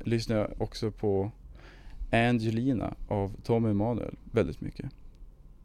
[0.06, 1.32] lyssnar jag också på
[2.12, 4.92] Angelina av Tom Emanuel väldigt mycket.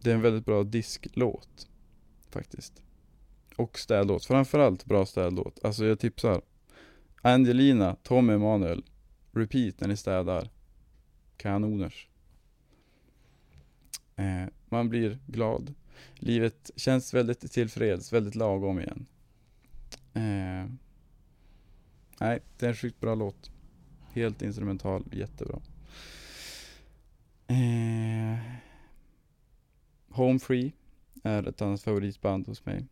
[0.01, 1.69] Det är en väldigt bra disklåt
[2.31, 2.83] faktiskt.
[3.57, 5.65] Och städlåt, framförallt bra städlåt.
[5.65, 6.43] Alltså jag tipsar.
[7.23, 8.85] Angelina, Tom Emanuel,
[9.33, 10.51] repeat när ni städar.
[11.37, 12.09] Kanoners.
[14.17, 15.75] Eh, man blir glad.
[16.15, 19.07] Livet känns väldigt tillfreds, väldigt lagom igen.
[20.15, 20.71] Eh,
[22.21, 23.51] nej, det är en sjukt bra låt.
[24.13, 25.61] Helt instrumental, jättebra.
[27.47, 28.39] Eh,
[30.09, 30.73] Home Free
[31.23, 32.85] är ett annat favoritband hos mig.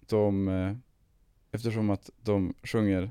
[0.00, 0.76] De, eh,
[1.50, 3.10] eftersom att de sjunger,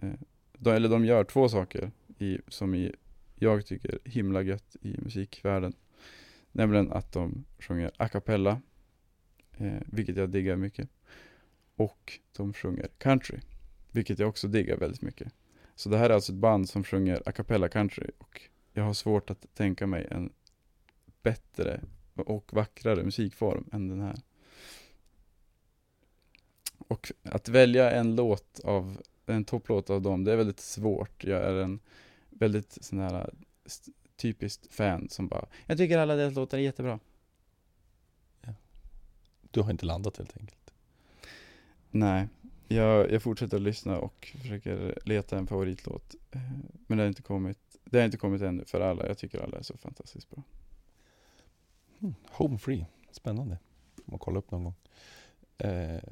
[0.00, 0.12] eh,
[0.58, 2.94] de, eller de gör två saker i, som i,
[3.34, 5.72] jag tycker himla gött i musikvärlden.
[6.52, 8.60] Nämligen att de sjunger a cappella,
[9.56, 10.88] eh, vilket jag diggar mycket.
[11.76, 13.40] Och de sjunger country,
[13.90, 15.32] vilket jag också diggar väldigt mycket.
[15.74, 18.40] Så det här är alltså ett band som sjunger a cappella country och
[18.72, 20.32] jag har svårt att tänka mig en
[21.22, 21.80] bättre
[22.14, 24.16] och vackrare musikform än den här.
[26.78, 31.24] Och att välja en låt av, en topplåt av dem, det är väldigt svårt.
[31.24, 31.80] Jag är en
[32.30, 33.34] väldigt sån här
[34.22, 37.00] typiskt fan som bara, jag tycker alla deras låtar är jättebra.
[39.50, 40.72] du har inte landat helt enkelt.
[41.90, 42.28] Nej,
[42.68, 46.14] jag, jag fortsätter att lyssna och försöker leta en favoritlåt.
[46.30, 46.40] Eh,
[46.86, 49.06] Men det har inte kommit, det har inte kommit ännu för alla.
[49.06, 50.42] Jag tycker alla är så fantastiskt bra.
[52.00, 52.14] Hmm.
[52.30, 53.58] Home free, spännande.
[54.04, 54.74] Man kolla upp någon gång.
[55.58, 56.02] Eh,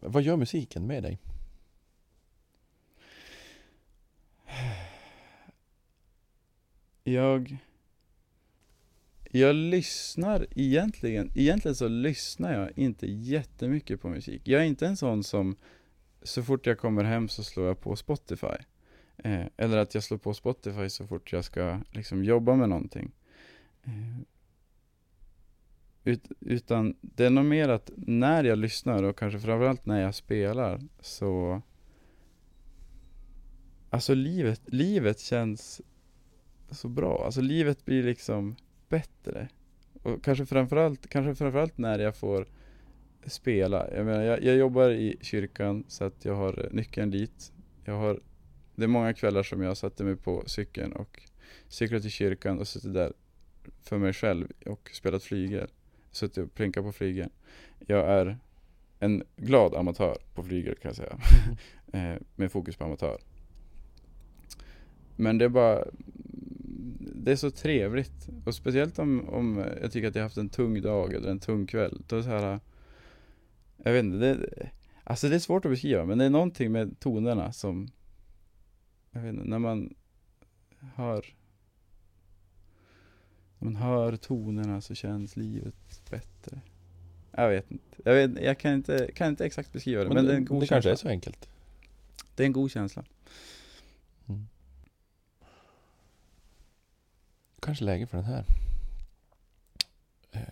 [0.00, 1.18] vad gör musiken med dig?
[7.08, 7.56] Jag
[9.30, 14.42] Jag lyssnar egentligen, egentligen så lyssnar jag inte jättemycket på musik.
[14.44, 15.56] Jag är inte en sån som
[16.22, 18.56] så fort jag kommer hem så slår jag på Spotify.
[19.16, 23.12] Eh, eller att jag slår på Spotify så fort jag ska liksom jobba med någonting.
[23.84, 24.20] Eh,
[26.04, 30.14] ut, utan det är nog mer att när jag lyssnar och kanske framförallt när jag
[30.14, 31.62] spelar så
[33.90, 35.80] Alltså livet, livet känns
[36.70, 37.24] så bra.
[37.24, 38.56] Alltså livet blir liksom
[38.88, 39.48] bättre.
[40.02, 42.46] Och kanske framförallt, kanske framförallt när jag får
[43.26, 43.94] spela.
[43.94, 47.52] Jag menar, jag, jag jobbar i kyrkan så att jag har nyckeln dit.
[47.84, 48.20] Jag har,
[48.74, 51.22] det är många kvällar som jag satte mig på cykeln och
[51.68, 53.12] cyklat till kyrkan och suttit där
[53.82, 55.68] för mig själv och spelat flygel.
[56.10, 57.30] Suttit och plinkat på flygeln.
[57.86, 58.38] Jag är
[58.98, 61.18] en glad amatör på flygel kan jag säga.
[61.92, 63.20] eh, med fokus på amatör.
[65.16, 65.84] Men det är bara
[67.26, 68.28] Det är så trevligt.
[68.44, 71.66] Och speciellt om, om jag tycker att jag haft en tung dag eller en tung
[71.66, 72.60] kväll Då är så här
[73.76, 74.70] Jag vet inte, det,
[75.04, 77.88] Alltså det är svårt att beskriva men det är någonting med tonerna som
[79.10, 79.94] Jag vet inte, när man
[80.94, 81.34] hör
[83.58, 86.60] När man hör tonerna så känns livet bättre.
[87.30, 90.32] Jag vet inte, jag, vet, jag kan, inte, kan inte exakt beskriva det men, det
[90.32, 91.48] är en god det känsla kanske är så enkelt.
[92.34, 93.04] Det är en god känsla.
[94.28, 94.46] Mm.
[97.66, 98.44] Kanske läge för den här.
[100.30, 100.42] Eh,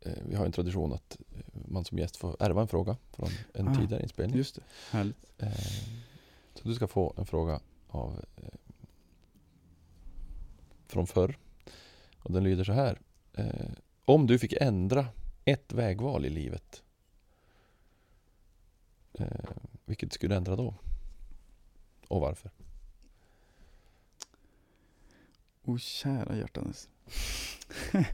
[0.00, 3.30] eh, Vi har en tradition att eh, man som gäst får ärva en fråga från
[3.54, 4.36] en Ah, tidigare inspelning.
[4.36, 5.26] Just det, härligt
[6.54, 8.24] Så du ska få en fråga av
[10.86, 11.38] från förr.
[12.18, 13.00] Och den lyder så här.
[14.04, 15.06] Om du fick ändra
[15.44, 16.82] ett vägval i livet.
[19.84, 20.74] Vilket skulle du ändra då?
[22.08, 22.50] Och varför?
[25.64, 26.88] O kära hjärtanes.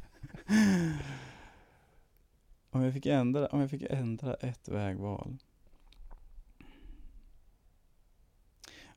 [2.70, 5.36] om, jag fick ändra, om jag fick ändra ett vägval.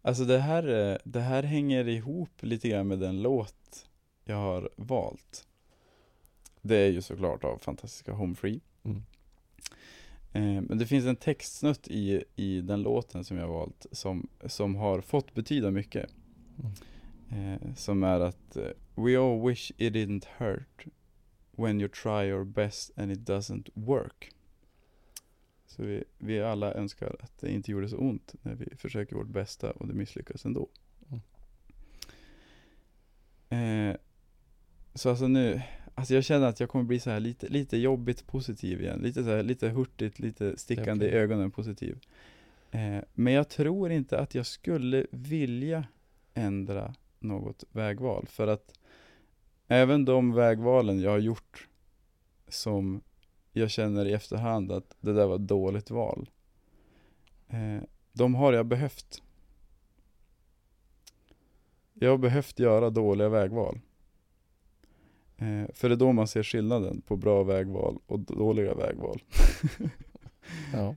[0.02, 3.89] Alltså det här, det här hänger ihop lite grann med den låt
[4.24, 5.48] jag har valt.
[6.62, 8.62] Det är ju såklart av fantastiska Home Free.
[8.84, 9.04] Mm.
[10.34, 14.28] Eh, men det finns en textsnutt i, i den låten som jag har valt som,
[14.46, 16.10] som har fått betyda mycket.
[17.34, 20.86] Eh, som är att eh, We all wish it didn't hurt
[21.52, 24.32] when you try your best and it doesn't work.
[25.67, 29.28] Så vi, vi alla önskar att det inte gjorde så ont när vi försöker vårt
[29.28, 30.69] bästa och det misslyckas ändå.
[33.50, 33.96] Eh,
[34.93, 35.62] så alltså nu,
[35.96, 39.00] alltså jag känner att jag kommer bli så här lite, lite jobbigt positiv igen.
[39.00, 42.00] Lite så här, lite hurtigt, lite stickande i ögonen positiv.
[42.72, 45.88] Eh, men jag tror inte att jag skulle vilja
[46.34, 46.93] ändra
[47.24, 48.28] något vägval.
[48.28, 48.80] För att
[49.68, 51.68] även de vägvalen jag har gjort
[52.48, 53.02] som
[53.52, 56.30] jag känner i efterhand att det där var ett dåligt val.
[57.48, 59.24] Eh, de har jag behövt.
[61.94, 63.80] Jag har behövt göra dåliga vägval.
[65.38, 69.24] Eh, för det är då man ser skillnaden på bra vägval och dåliga vägval.
[70.74, 70.96] Ja.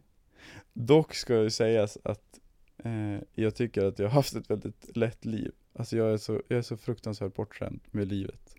[0.72, 2.40] Dock ska ju sägas att
[2.78, 5.52] eh, jag tycker att jag har haft ett väldigt lätt liv.
[5.72, 8.56] Alltså jag är så, jag är så fruktansvärt bortskämd med livet.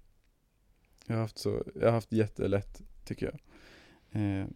[1.06, 3.40] Jag har haft så, jag har haft jättelätt tycker jag.
[4.22, 4.48] Eh,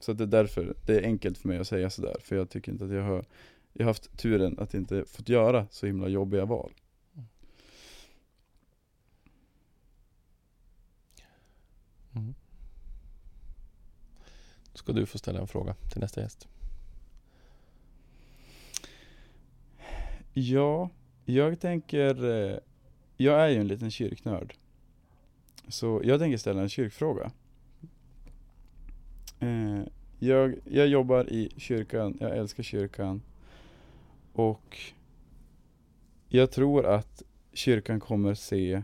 [0.00, 2.16] så det är därför det är enkelt för mig att säga sådär.
[2.20, 3.24] För jag tycker inte att jag har,
[3.72, 6.72] jag har haft turen att inte fått göra så himla jobbiga val.
[12.14, 12.34] Mm.
[14.72, 16.48] Då ska du få ställa en fråga till nästa gäst.
[20.32, 20.90] Ja,
[21.24, 22.58] jag tänker, eh,
[23.16, 24.54] jag är ju en liten kyrknörd.
[25.68, 27.30] Så jag tänker ställa en kyrkfråga.
[29.40, 29.80] Eh,
[30.18, 33.22] jag, jag jobbar i kyrkan, jag älskar kyrkan.
[34.32, 34.78] Och
[36.28, 38.82] jag tror att kyrkan kommer se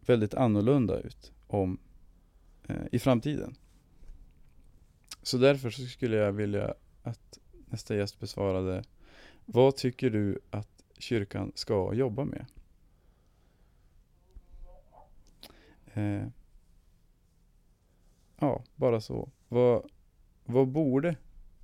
[0.00, 1.78] väldigt annorlunda ut om,
[2.68, 3.54] eh, i framtiden.
[5.22, 8.84] Så därför så skulle jag vilja att nästa gäst besvarade
[9.44, 12.46] Vad tycker du att kyrkan ska jobba med?
[15.94, 16.28] Eh,
[18.38, 19.28] ja, bara så.
[19.48, 19.82] Vad,
[20.44, 21.16] vad borde,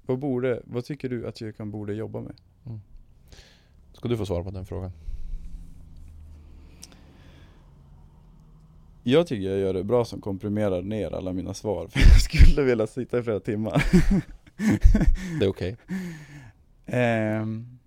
[0.07, 2.35] vad borde, vad tycker du att kyrkan borde jobba med?
[3.93, 4.93] Ska du få svara på den frågan?
[9.03, 12.67] Jag tycker jag gör det bra som komprimerar ner alla mina svar, för jag skulle
[12.67, 13.85] vilja sitta i flera timmar.
[15.39, 15.77] Det är okej.
[16.87, 17.79] Ehm.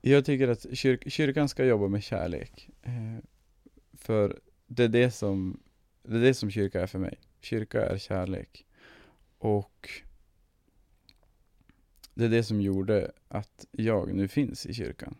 [0.00, 2.70] Jag tycker att kyr kyrkan ska jobba med kärlek.
[2.82, 3.24] Eh,
[3.92, 5.60] för det är det, som,
[6.02, 7.18] det är det som kyrka är för mig.
[7.40, 8.66] Kyrka är kärlek.
[9.38, 9.90] Och
[12.14, 15.16] det är det som gjorde att jag nu finns i kyrkan.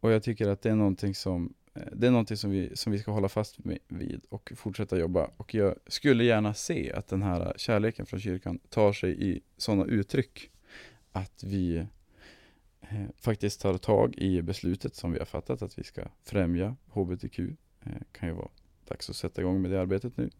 [0.00, 2.92] Och jag tycker att det är någonting som eh, det är någonting som vi, som
[2.92, 3.56] vi ska hålla fast
[3.88, 5.30] vid och fortsätta jobba.
[5.36, 9.84] Och jag skulle gärna se att den här kärleken från kyrkan tar sig i sådana
[9.84, 10.50] uttryck
[11.12, 11.86] att vi eh,
[12.80, 17.38] Eh, faktiskt tar tag i beslutet som vi har fattat att vi ska främja HBTQ.
[17.38, 18.48] Eh, kan ju vara
[18.88, 20.30] dags att sätta igång med det arbetet nu.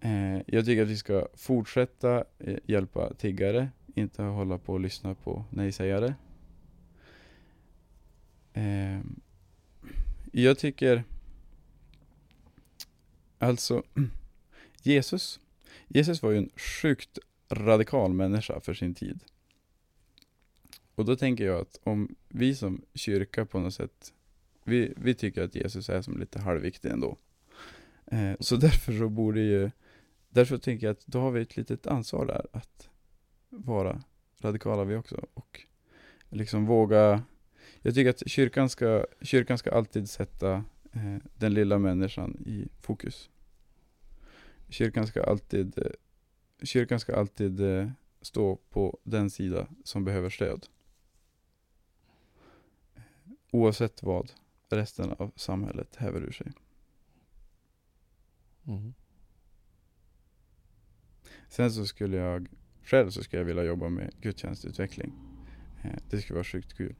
[0.00, 5.14] Eh, jag tycker att vi ska fortsätta eh, hjälpa tiggare, inte hålla på och lyssna
[5.14, 6.14] på nej-sägare.
[10.32, 11.04] Jag tycker
[13.38, 13.82] Alltså
[14.82, 15.40] Jesus
[15.88, 17.18] Jesus var ju en sjukt
[17.50, 19.24] radikal människa för sin tid.
[20.98, 24.14] Och då tänker jag att om vi som kyrka på något sätt
[24.64, 27.16] Vi, vi tycker att Jesus är som lite halvviktig ändå.
[28.06, 29.70] Eh, så därför så borde ju
[30.28, 32.88] Därför tänker jag att då har vi ett litet ansvar där att
[33.48, 34.02] vara
[34.40, 35.60] radikala vi också och
[36.28, 37.22] liksom våga
[37.82, 43.30] Jag tycker att kyrkan ska, kyrkan ska alltid sätta eh, den lilla människan i fokus.
[44.68, 45.92] Kyrkan ska alltid, eh,
[46.62, 47.90] kyrkan ska alltid eh,
[48.22, 50.66] stå på den sida som behöver stöd.
[53.50, 54.32] Oavsett vad
[54.68, 56.52] resten av samhället häver ur sig.
[58.66, 58.94] Mm.
[61.48, 62.48] Sen så skulle jag,
[62.82, 65.12] själv så skulle jag vilja jobba med gudstjänstutveckling.
[65.84, 66.94] Eh, Det skulle vara sjukt kul.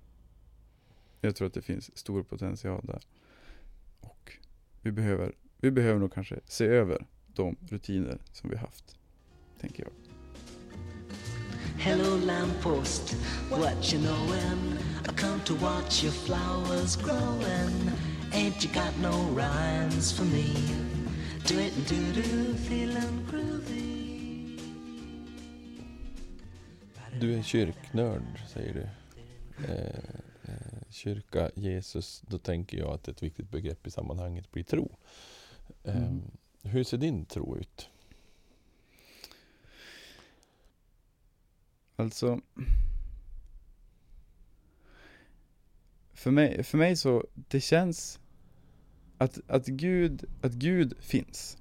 [1.20, 3.02] Jag tror att det finns stor potential där.
[4.00, 4.38] Och
[4.82, 8.98] vi behöver, vi behöver nog kanske se över de rutiner som vi haft,
[9.60, 9.92] tänker jag.
[11.78, 13.14] Hello, lamppost,
[13.50, 14.78] what you knowin'?
[15.08, 17.92] I come to watch your flowers growin'.
[18.32, 20.54] Ain't you got no rhymes for me?
[21.46, 24.58] Do it and do do, feelin' groovy.
[27.20, 28.88] Du är kyrknörd, säger du.
[29.68, 29.86] Eh,
[30.44, 34.90] eh, kyrka, Jesus, då tänker jag att ett viktigt begrepp i sammanhanget blir tro.
[35.84, 36.22] Eh, Mm.
[36.62, 37.88] Hur ser din tro ut?
[41.98, 42.40] Alltså
[46.12, 48.20] för mig, för mig så, det känns
[49.18, 51.58] att, att, Gud, att Gud finns.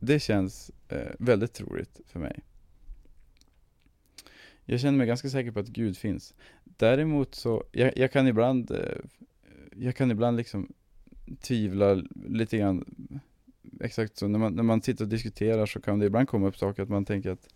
[0.00, 2.40] Det känns eh, väldigt troligt för mig.
[4.64, 6.34] Jag känner mig ganska säker på att Gud finns.
[6.64, 8.98] Däremot så, jag, jag kan ibland, eh,
[9.76, 10.72] jag kan ibland liksom
[11.40, 11.94] tvivla
[12.28, 12.84] lite grann
[13.80, 16.56] Exakt så, när man, när man sitter och diskuterar så kan det ibland komma upp
[16.56, 17.48] saker att man tänker att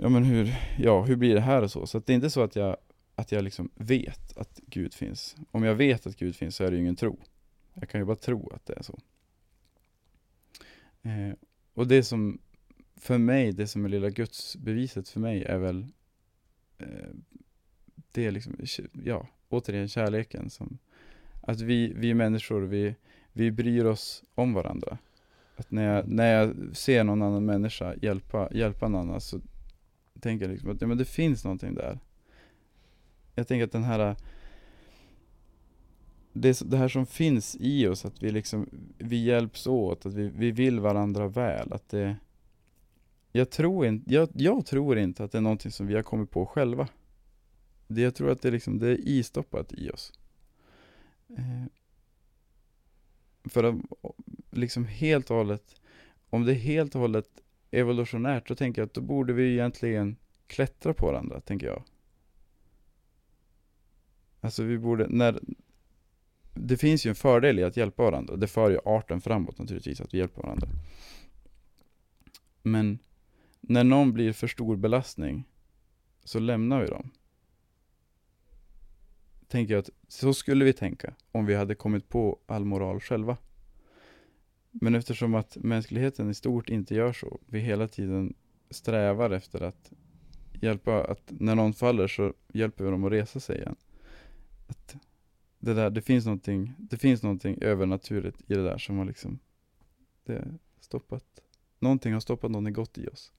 [0.00, 1.86] Ja men hur, ja hur blir det här och så?
[1.86, 2.76] Så att det är inte så att jag,
[3.14, 5.36] att jag liksom vet att Gud finns.
[5.50, 7.18] Om jag vet att Gud finns så är det ju ingen tro.
[7.74, 8.98] Jag kan ju bara tro att det är så.
[11.02, 11.34] Eh,
[11.74, 12.38] och det som,
[12.96, 15.86] för mig, det som är lilla gudsbeviset för mig är väl
[16.78, 17.08] eh,
[18.12, 18.56] Det är liksom,
[19.04, 20.78] ja, återigen kärleken som
[21.40, 22.94] Att vi, vi människor, vi,
[23.32, 24.98] vi bryr oss om varandra.
[25.56, 29.40] Att när jag, när jag ser någon annan människa hjälpa, hjälpa någon annan så
[30.20, 31.98] tänker jag liksom att ja, men det finns någonting där.
[33.34, 34.16] Jag tänker att den här äh,
[36.32, 40.28] det, det här som finns i oss, att vi liksom, vi hjälps åt, att vi,
[40.28, 42.16] vi vill varandra väl, att det
[43.32, 46.30] jag tror, in, jag, jag tror inte att det är någonting som vi har kommit
[46.30, 46.88] på själva.
[47.86, 50.12] Det, jag tror att det, liksom, det är istoppat i oss.
[51.36, 51.64] Eh,
[53.44, 53.74] för att
[54.50, 55.80] liksom helt och hållet,
[56.30, 57.28] om det är helt och hållet
[57.70, 61.84] evolutionärt, då tänker jag att då borde vi egentligen klättra på varandra, tänker jag.
[64.40, 65.40] Alltså vi borde, när
[66.54, 70.00] Det finns ju en fördel i att hjälpa varandra, det för ju arten framåt naturligtvis,
[70.00, 70.68] att vi hjälper varandra.
[72.62, 72.98] Men
[73.60, 75.44] när någon blir för stor belastning
[76.24, 77.10] så lämnar vi dem.
[79.48, 83.36] Tänker jag att så skulle vi tänka om vi hade kommit på all moral själva.
[84.80, 88.34] Men eftersom att mänskligheten i stort inte gör så, vi hela tiden
[88.70, 89.92] strävar efter att
[90.60, 93.76] hjälpa, att när någon faller så hjälper vi dem att resa sig igen.
[94.66, 94.96] Att
[95.58, 99.38] det där, det finns någonting, det finns någonting övernaturligt i det där som har liksom,
[100.24, 101.24] det stoppat,
[101.78, 103.32] någonting har stoppat någonting gott i oss.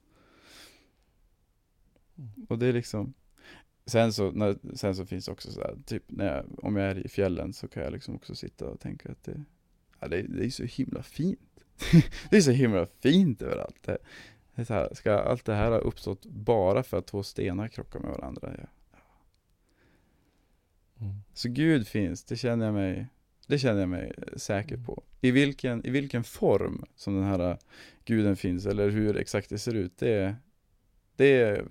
[2.50, 3.14] Och det är liksom
[3.90, 6.92] Sen så, när, sen så finns det också så här, typ när jag, om jag
[6.92, 9.44] är i fjällen så kan jag liksom också sitta och tänka att det,
[10.00, 11.64] ja, det, det är så himla fint.
[12.30, 13.84] det är så himla fint överallt.
[13.84, 13.98] Det,
[14.56, 18.00] det så här, ska allt det här ha uppstått bara för att två stenar krockar
[18.00, 18.54] med varandra?
[18.58, 18.68] Ja.
[21.02, 21.16] Mm.
[21.34, 23.08] Så Gud finns, det känner jag mig,
[23.48, 25.04] det känner jag mig säker på.
[25.22, 27.58] I vilken, I vilken form som den här
[28.06, 30.36] guden finns, eller hur exakt det ser ut, det,
[31.16, 31.66] det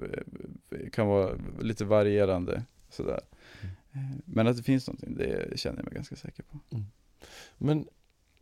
[0.93, 3.21] kan vara lite varierande sådär.
[3.93, 4.23] Mm.
[4.25, 6.61] Men att det finns någonting, det känner jag mig ganska säker på.
[7.59, 7.89] Men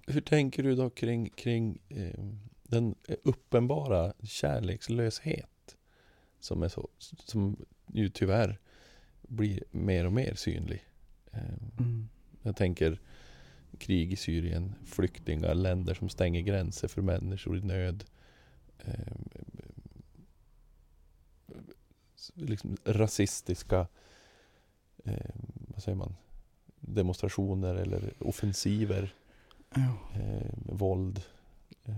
[0.07, 2.25] hur tänker du då kring, kring eh,
[2.63, 5.77] den uppenbara kärlekslöshet
[6.41, 7.57] som, är så, som
[7.93, 8.59] ju tyvärr
[9.23, 10.87] blir mer och mer synlig?
[11.33, 11.41] Eh,
[12.43, 13.01] jag tänker
[13.79, 18.05] krig i Syrien, flyktingar, länder som stänger gränser för människor i nöd.
[18.79, 19.17] Eh,
[22.35, 23.87] liksom rasistiska
[25.05, 25.35] eh,
[25.69, 26.15] vad säger man
[26.81, 29.15] demonstrationer eller offensiver,
[29.75, 30.21] Ja.
[30.21, 31.21] eh, våld.
[31.85, 31.95] Eh,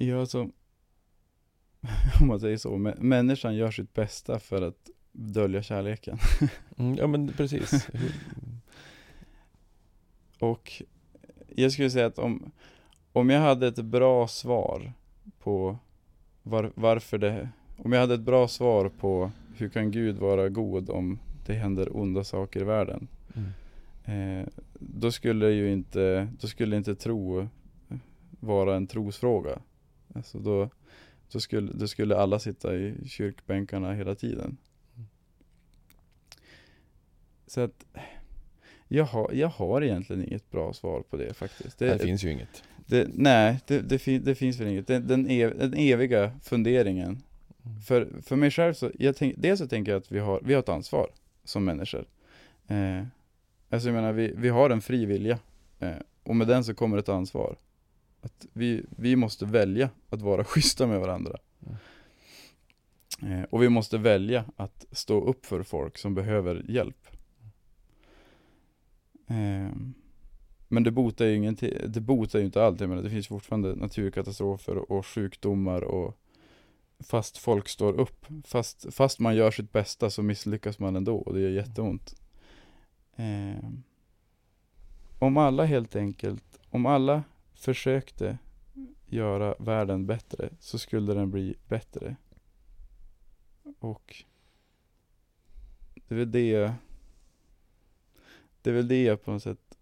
[0.00, 0.40] Ja, alltså,
[2.20, 6.18] om man säger så, mä- människan gör sitt bästa för att dölja kärleken.
[6.76, 7.88] mm, ja men precis.
[10.38, 10.82] Och
[11.56, 12.50] jag skulle säga att om,
[13.12, 14.92] om jag hade ett bra svar
[15.38, 15.78] på
[16.42, 20.90] var, varför det, om jag hade ett bra svar på hur kan Gud vara god
[20.90, 23.08] om det händer onda saker i världen.
[23.36, 23.48] mm.
[24.08, 24.46] Eh,
[24.78, 27.48] då skulle ju inte, då skulle inte tro
[28.40, 29.58] vara en trosfråga.
[30.14, 30.70] Alltså då,
[31.32, 34.56] då, skulle, då skulle alla sitta i kyrkbänkarna hela tiden.
[37.46, 37.84] Så att
[38.88, 41.78] jag har, jag har egentligen inget bra svar på det faktiskt.
[41.78, 42.62] Det, finns ju inget.
[42.86, 44.86] det, nej, det, det, fin, det finns väl inget.
[44.86, 47.22] Den, den, ev, den eviga funderingen.
[47.64, 47.80] Mm.
[47.80, 50.54] För, för mig själv så, jag tänk, dels så tänker jag att vi har, vi
[50.54, 51.10] har ett ansvar
[51.44, 52.06] som människor.
[52.66, 53.02] Eh,
[53.70, 55.38] alltså jag menar, vi, vi har en fri vilja.
[55.78, 57.56] Eh, och med den så kommer ett ansvar.
[58.20, 61.38] Att vi, vi måste välja att vara schyssta med varandra.
[63.22, 67.08] Eh, och vi måste välja att stå upp för folk som behöver hjälp.
[69.26, 69.72] Eh,
[70.68, 72.80] men det botar ju ingenting, det botar ju inte allt.
[72.80, 76.18] Jag menar, det finns fortfarande naturkatastrofer och sjukdomar och
[77.00, 81.34] fast folk står upp, fast, fast man gör sitt bästa så misslyckas man ändå och
[81.34, 82.14] det gör jätteont.
[83.18, 83.70] Eh,
[85.18, 88.38] om alla helt enkelt, om alla försökte
[89.06, 92.16] göra världen bättre så skulle den bli bättre.
[93.78, 94.24] Och
[95.94, 96.74] det är väl det
[98.62, 99.78] Det är väl det jag på något sätt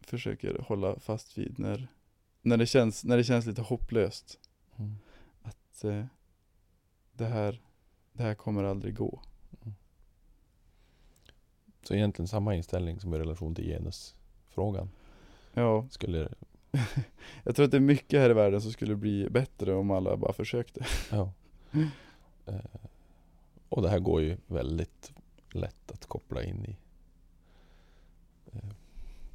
[0.00, 1.88] försöker hålla fast vid när
[2.42, 4.40] När det känns, när det känns lite hopplöst
[4.76, 4.94] Mm.
[5.42, 6.06] Att eh,
[7.12, 7.60] det här
[8.12, 9.22] Det här kommer aldrig gå
[11.84, 14.90] Så egentligen samma inställning som i relation till genusfrågan.
[15.54, 16.28] Ja, Skulle,
[17.44, 20.16] jag tror att det är mycket här i världen som skulle bli bättre om alla
[20.16, 21.32] bara försökte ja.
[22.46, 22.54] Eh,
[23.68, 25.12] och det här går ju väldigt
[25.52, 26.76] lätt att koppla in i
[28.52, 28.68] eh,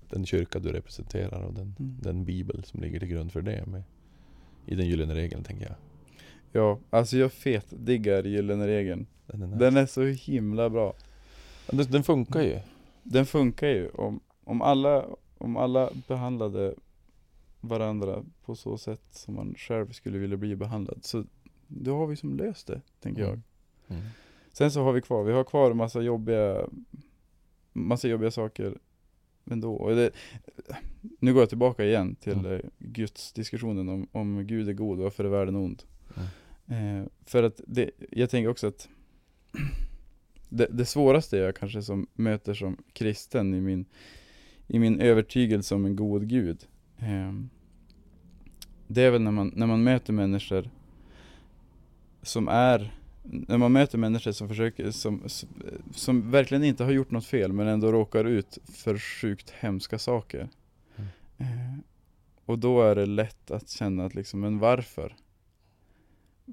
[0.10, 1.98] den kyrka du representerar och den, Mm.
[2.02, 3.66] den bibel som ligger till grund för det.
[3.66, 3.84] Med,
[4.66, 5.76] I den gyllene regeln tänker jag.
[6.52, 9.60] Ja, alltså jag fet diggar gyllene regeln Den, är nice.
[9.60, 10.94] Den är så himla bra
[11.72, 12.60] den, den funkar ju.
[13.04, 15.06] Den funkar ju om, om alla
[15.38, 16.76] Om alla behandlade
[17.62, 21.24] varandra på så sätt som man själv skulle vilja bli behandlad Så
[21.68, 23.42] då har vi som löst det, tänker jag
[23.88, 24.02] Mm.
[24.52, 26.68] Sen så har vi kvar, vi har kvar massa jobbiga
[27.74, 28.78] Massa jobbiga saker
[29.52, 30.12] ändå och det,
[31.20, 32.52] Nu går jag tillbaka igen till Mm.
[32.54, 35.84] eh, Guds diskussionen om, om Gud är god varför är världen ond
[36.68, 37.02] Mm.
[37.02, 38.90] eh, För att det, jag tänker också att
[40.50, 43.86] det, det svåraste jag kanske som möter som kristen i min
[44.68, 47.34] I min övertygelse om en god gud eh,
[48.88, 50.70] Det är väl när man, när man möter människor
[52.22, 52.94] Som är
[53.24, 55.24] När man möter människor som försöker som,
[55.92, 60.50] som, verkligen inte har gjort något fel men ändå råkar ut för sjukt hemska saker
[61.38, 61.52] Mm.
[61.52, 61.80] eh,
[62.46, 65.16] Och då är det lätt att känna att liksom, men varför?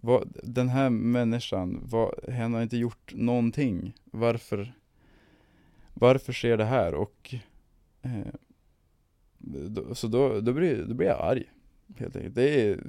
[0.02, 3.94] Vad, den här människan, vad, hen har inte gjort någonting.
[4.04, 4.72] Varför,
[5.94, 6.94] varför sker det här?
[6.94, 7.34] Och
[8.02, 8.34] eh,
[9.38, 11.50] då, Så då, då, blir, då blir jag arg,
[11.96, 12.34] helt enkelt.
[12.34, 12.80] Det är,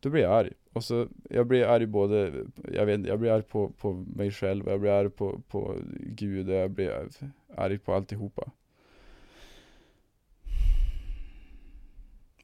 [0.00, 0.52] då blir jag arg.
[0.72, 4.30] Och så, jag blir arg både, jag vet inte, jag blir arg på, på mig
[4.30, 7.08] själv, jag blir arg på, på Gud, och jag blir
[7.56, 8.50] arg på alltihopa.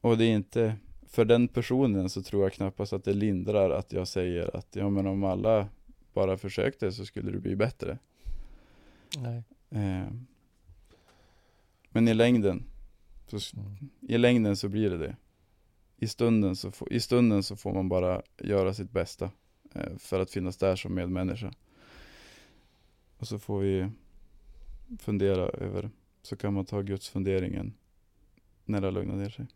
[0.00, 0.76] Och det är inte,
[1.06, 4.90] för den personen så tror jag knappast att det lindrar att jag säger att ja
[4.90, 5.68] men om alla
[6.12, 7.98] bara försökte så skulle det bli bättre.
[9.18, 9.42] Nej.
[9.70, 10.08] Eh,
[11.90, 12.64] men i längden,
[13.26, 13.74] så, Mm.
[14.00, 15.16] i längden så blir det det.
[15.96, 19.30] I stunden så, får- i stunden så får man bara göra sitt bästa
[19.74, 21.52] eh, för att finnas där som medmänniska.
[23.18, 23.90] Och så får vi
[24.98, 25.90] fundera över,
[26.22, 27.74] så kan man ta Guds funderingen
[28.64, 29.46] när det har lugnat ner sig.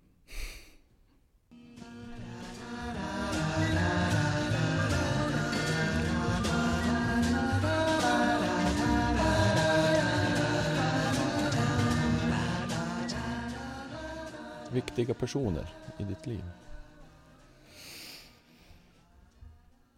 [14.79, 15.69] Viktiga personer
[15.99, 16.45] i ditt liv.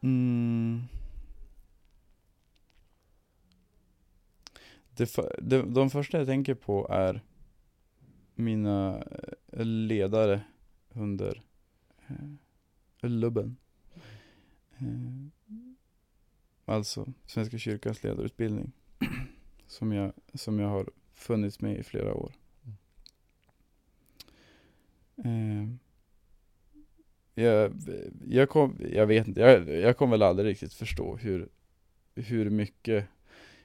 [0.01, 0.83] Mm.
[4.97, 7.21] Det, för, det, de första jag tänker på är
[8.35, 9.05] mina
[9.53, 10.41] eh, ledare
[10.89, 11.43] under
[12.07, 13.57] eh, lubben.
[14.79, 15.55] Eh,
[16.65, 18.73] alltså Svenska kyrkans ledarutbildning.
[19.67, 22.33] som, jag, som jag har funnits med i flera år.
[25.25, 25.79] Ehm,
[27.35, 27.73] jag,
[28.27, 31.49] jag, kom, jag vet inte, jag, jag kommer väl aldrig riktigt förstå hur,
[32.15, 33.09] hur mycket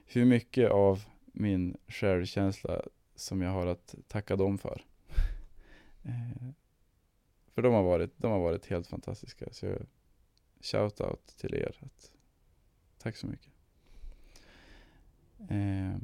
[0.06, 2.82] hur mycket av min självkänsla
[3.14, 4.84] som jag har att tacka dem för.
[6.02, 6.54] Ehm,
[7.48, 9.46] för de har varit, de har varit helt fantastiska.
[9.52, 9.86] Så jag,
[10.60, 11.78] shout out till er.
[11.80, 12.12] Att,
[12.98, 13.52] tack så mycket.
[15.48, 15.96] Eh,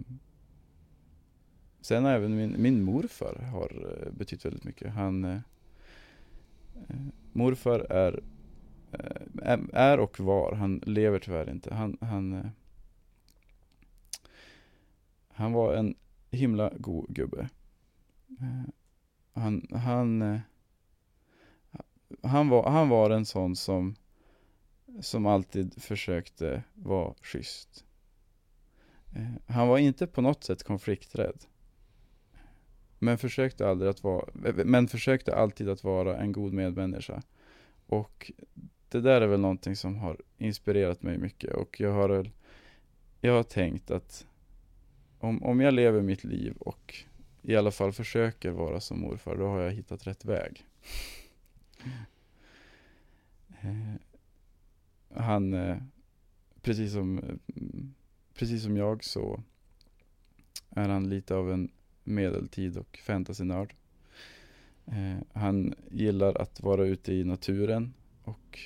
[1.82, 4.92] sen har även min, min morfar har eh, betytt väldigt mycket.
[4.92, 5.38] Han eh,
[6.88, 6.96] eh,
[7.32, 8.22] Morfar är,
[8.92, 11.74] eh, är- är och var, han lever tyvärr inte.
[11.74, 12.46] Han, han eh,
[15.28, 15.94] han var en
[16.30, 17.48] himla god gubbe.
[18.40, 18.70] Eh,
[19.34, 20.40] Han, han, eh,
[22.22, 23.94] han, var, han var en sån som,
[25.00, 27.84] som alltid försökte vara schysst.
[29.14, 31.44] Eh, han var inte på något sätt konflikträdd.
[33.02, 34.28] Men försökte aldrig att vara,
[34.64, 37.22] men försökte alltid att vara en god medmänniska.
[37.86, 38.32] Och
[38.88, 42.30] det där är väl någonting som har inspirerat mig mycket och jag har
[43.20, 44.26] jag har tänkt att
[45.18, 46.94] om, om jag lever mitt liv och
[47.42, 50.66] i alla fall försöker vara som morfar, då har jag hittat rätt väg.
[53.62, 53.94] Eh,
[55.14, 55.76] han, eh,
[56.60, 57.38] precis som,
[58.34, 59.42] precis som jag så
[60.70, 61.70] är han lite av en
[62.04, 63.74] medeltid och fantasynörd.
[64.86, 68.58] Eh, han gillar att vara ute i naturen och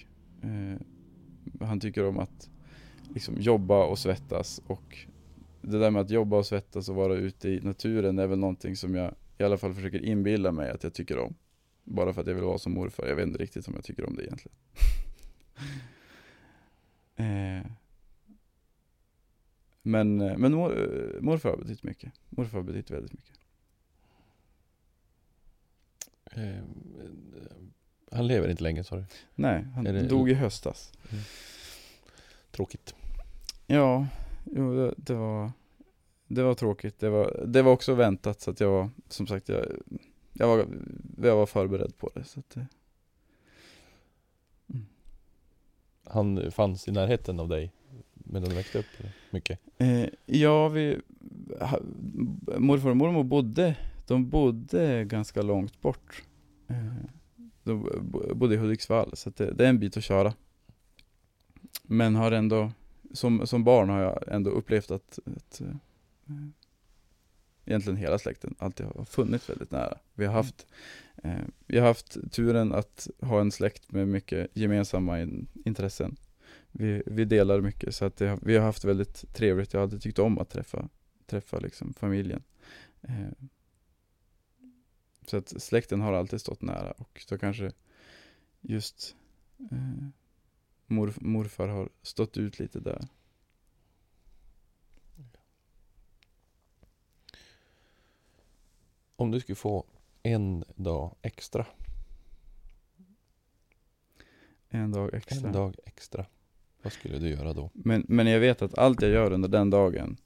[0.42, 0.80] eh,
[1.66, 2.50] han tycker om att
[3.14, 5.06] liksom jobba och svettas och
[5.60, 8.76] det där med att jobba och svettas och vara ute i naturen är väl någonting
[8.76, 11.34] som jag i alla fall försöker inbilla mig att jag tycker om.
[11.84, 13.06] Bara för att jag vill vara som morfar.
[13.06, 14.56] Jag vet inte riktigt om jag tycker om det egentligen.
[17.60, 17.70] eh,
[19.86, 22.12] men men mor, eh, morfar har betytt mycket.
[22.28, 23.34] Morfar har betytt väldigt mycket.
[26.32, 26.64] Eh,
[28.12, 29.04] han lever inte länge sa du?
[29.34, 30.92] Nej, han det- dog i höstas.
[32.50, 32.94] Tråkigt.
[33.66, 34.06] Ja,
[34.44, 35.52] jo, det, det var
[36.28, 39.48] Det var tråkigt, det var, det var också väntat så att jag var Som sagt,
[39.48, 39.66] jag,
[40.32, 40.66] jag, var,
[41.22, 42.66] jag var förberedd på det så att det,
[46.04, 47.72] Han fanns i närheten av dig
[48.36, 48.86] medan du växte upp?
[49.30, 49.60] Mycket?
[49.78, 51.00] eh, Ja, vi
[51.60, 51.80] ha,
[52.58, 53.76] Morfar och mormor bodde
[54.06, 56.22] De bodde ganska långt bort
[56.68, 56.76] eh,
[57.62, 57.88] De
[58.34, 60.34] bodde i Hudiksvall så att det, det är en bit att köra
[61.82, 62.72] Men har ändå
[63.12, 65.74] som, som barn har jag ändå upplevt att, att eh,
[67.64, 69.98] egentligen hela släkten alltid har funnits väldigt nära.
[70.14, 70.66] Vi har haft,
[71.22, 76.16] eh, vi har haft turen att ha en släkt med mycket gemensamma in, intressen.
[76.78, 79.72] Vi, vi delar mycket så att det, vi har haft väldigt trevligt.
[79.72, 80.88] Jag hade tyckt om att träffa,
[81.26, 82.42] träffa liksom familjen.
[83.02, 83.30] Eh,
[85.26, 87.72] så att släkten har alltid stått nära och då kanske
[88.60, 89.16] just
[89.70, 90.08] eh,
[90.86, 93.08] mor, morfar har stått ut lite där.
[99.16, 99.84] Om du skulle få
[100.22, 101.66] en dag extra,
[104.68, 105.46] En dag extra.
[105.46, 106.26] en dag extra,
[106.86, 107.70] vad skulle du göra då?
[107.74, 110.16] Men, men jag vet att allt jag gör under den dagen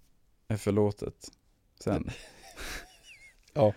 [0.48, 1.32] är förlåtet
[1.80, 2.10] sen.
[3.52, 3.74] Ja.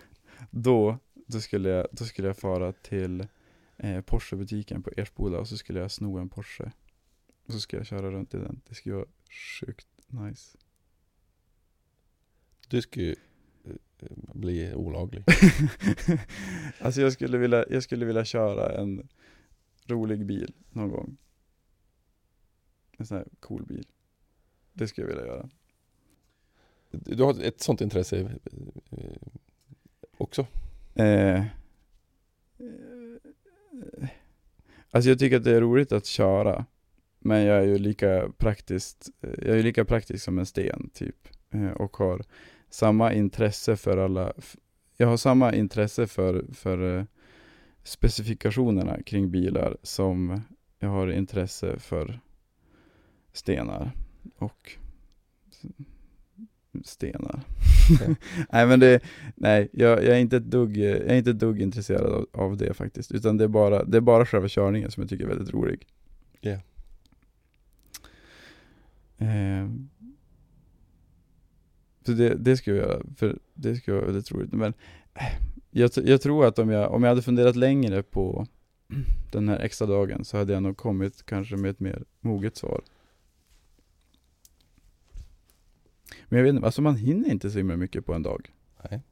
[0.50, 3.26] Då, då, skulle jag, då skulle jag fara till
[3.76, 6.72] eh, Porsche-butiken på Ersboda och så skulle jag sno en Porsche.
[7.46, 8.60] Och så ska jag köra runt i den.
[8.68, 9.06] Det skulle vara
[9.60, 10.58] sjukt nice.
[12.68, 13.14] Du skulle
[13.64, 15.24] eh, bli olaglig.
[16.80, 19.08] alltså jag skulle, vilja, jag skulle vilja köra en
[19.86, 21.16] rolig bil någon gång.
[22.96, 23.86] En sån här cool bil.
[24.72, 25.48] Det skulle jag vilja göra.
[26.90, 28.20] Du har ett sånt intresse
[28.90, 29.28] eh,
[30.16, 30.46] också?
[30.94, 31.44] Eh,
[34.90, 36.66] alltså jag tycker att det är roligt att köra.
[37.18, 41.28] Men jag är ju lika praktiskt, eh, jag är lika praktisk som en sten typ.
[41.50, 42.24] Eh, och har
[42.70, 44.32] samma intresse för alla,
[44.96, 47.04] jag har samma intresse för, för eh,
[47.82, 50.42] specifikationerna kring bilar som
[50.78, 52.20] jag har intresse för
[53.34, 53.92] stenar
[54.38, 54.72] och
[56.84, 57.40] stenar.
[58.00, 58.14] Ja.
[58.52, 59.00] nej men det,
[59.34, 62.56] nej jag, jag är inte ett dugg, jag är inte ett dugg intresserad av, av
[62.56, 63.12] det faktiskt.
[63.12, 65.86] Utan det är, bara, det är bara själva körningen som jag tycker är väldigt rolig.
[66.40, 66.58] Ja.
[69.18, 69.88] Ehm.
[72.06, 74.52] så det, det ska jag göra, för det ska vara väldigt roligt.
[74.52, 74.74] Men
[75.14, 75.22] eh,
[75.70, 78.46] jag, jag tror att om jag, om jag hade funderat längre på
[79.32, 82.80] den här extra dagen så hade jag nog kommit kanske med ett mer moget svar.
[86.34, 88.52] Men jag vet inte, alltså man hinner inte så himla mycket på en dag.
[88.90, 89.02] Nej.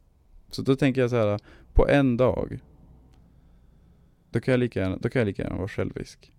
[0.50, 1.40] Så då tänker jag så här,
[1.72, 2.60] på en dag
[4.30, 6.36] Då kan jag lika gärna, då kan jag lika gärna vara självisk.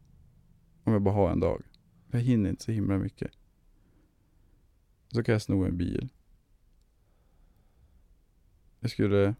[0.84, 1.64] Om jag bara har en dag.
[2.12, 3.32] Jag hinner inte så himla mycket.
[5.08, 6.10] Så kan jag sno en bil.
[8.80, 9.36] Jag skulle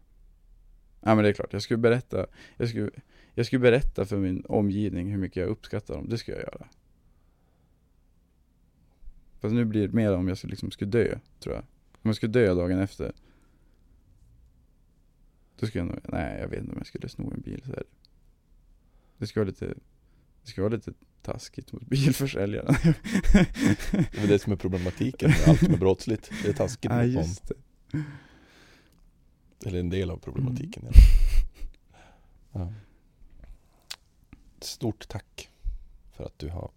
[1.00, 2.26] Ja men det är klart, jag skulle berätta
[2.56, 2.90] Jag skulle,
[3.34, 6.68] jag skulle berätta för min omgivning hur mycket jag uppskattar dem, det ska jag göra
[9.44, 12.16] Fast nu blir det mer om jag skulle, liksom skulle dö, tror jag Om jag
[12.16, 13.12] skulle dö dagen efter
[15.60, 17.72] då skulle jag nog, nej jag vet inte om jag skulle sno en bil så
[17.72, 17.84] här.
[19.18, 19.66] Det skulle vara lite
[20.42, 20.92] Det skulle vara lite
[21.22, 22.74] taskigt mot bilförsäljaren
[23.92, 26.30] Det är det som är problematiken med allt som är brottsligt.
[26.42, 27.10] Det är taskigt mot någon.
[27.10, 28.04] just det
[29.66, 30.82] Eller en del av problematiken.
[30.82, 30.94] Mm.
[32.52, 32.72] Ja.
[34.60, 35.50] Stort tack
[36.12, 36.70] för att du har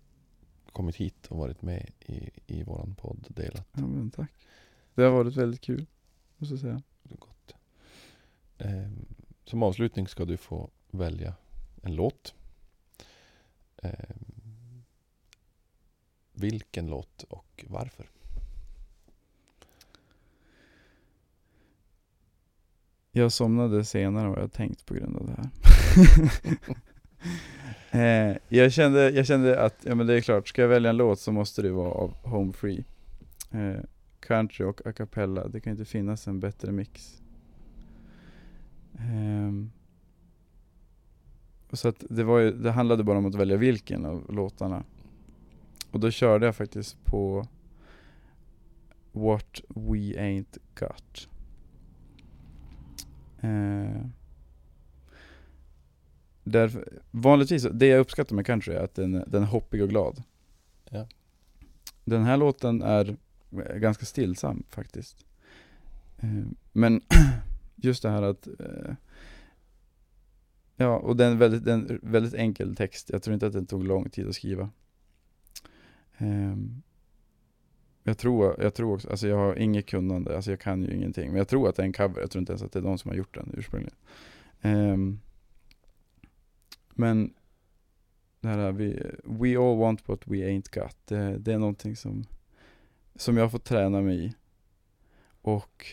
[0.77, 4.31] kommit hit och varit med i, i våran podd delat Ja men tack
[4.95, 5.85] Det har varit väldigt kul,
[6.37, 6.81] måste jag säga.
[7.03, 7.55] Gott.
[8.57, 9.05] Ehm,
[9.45, 11.33] som avslutning ska du få välja
[11.81, 12.35] en låt.
[13.77, 14.83] Ehm,
[16.33, 18.09] vilken låt och varför?
[23.11, 25.49] Jag somnade senare än vad jag tänkt på grund av det här.
[27.91, 30.97] eh, jag, kände, jag kände att, ja men det är klart, ska jag välja en
[30.97, 32.83] låt så måste det vara av Home Free.
[33.51, 33.83] Eh,
[34.19, 37.21] country och a cappella, det kan inte finnas en bättre mix.
[38.93, 39.51] Eh,
[41.69, 44.83] och så att det, var ju, det handlade bara om att välja vilken av låtarna.
[45.91, 47.47] Och då körde jag faktiskt på
[49.11, 51.29] What We Ain't Got.
[53.41, 54.05] Eh,
[56.51, 60.23] Därför, vanligtvis, det jag uppskattar med country är att den, den är hoppig och glad.
[60.89, 61.07] Ja.
[62.05, 63.17] Den här låten är
[63.75, 65.25] ganska stillsam faktiskt.
[66.17, 67.01] Eh, men
[67.75, 68.93] just det här att eh,
[70.79, 73.09] Ja, och den väldigt, den väldigt enkel text.
[73.09, 74.69] Jag tror inte att den tog lång tid att skriva.
[76.17, 76.81] Ehm,
[78.03, 81.27] jag tror, jag tror också, alltså jag har inget kunnande, alltså jag kan ju ingenting.
[81.27, 82.83] Men jag tror att det är en cover, jag tror inte ens att det är
[82.83, 83.95] de som har gjort den ursprungligen.
[86.97, 87.33] Men
[88.41, 90.97] det här, vi, we all want what we ain't got.
[91.05, 92.25] Det, det är någonting som,
[93.15, 94.33] som jag har fått träna mig i.
[95.41, 95.85] Och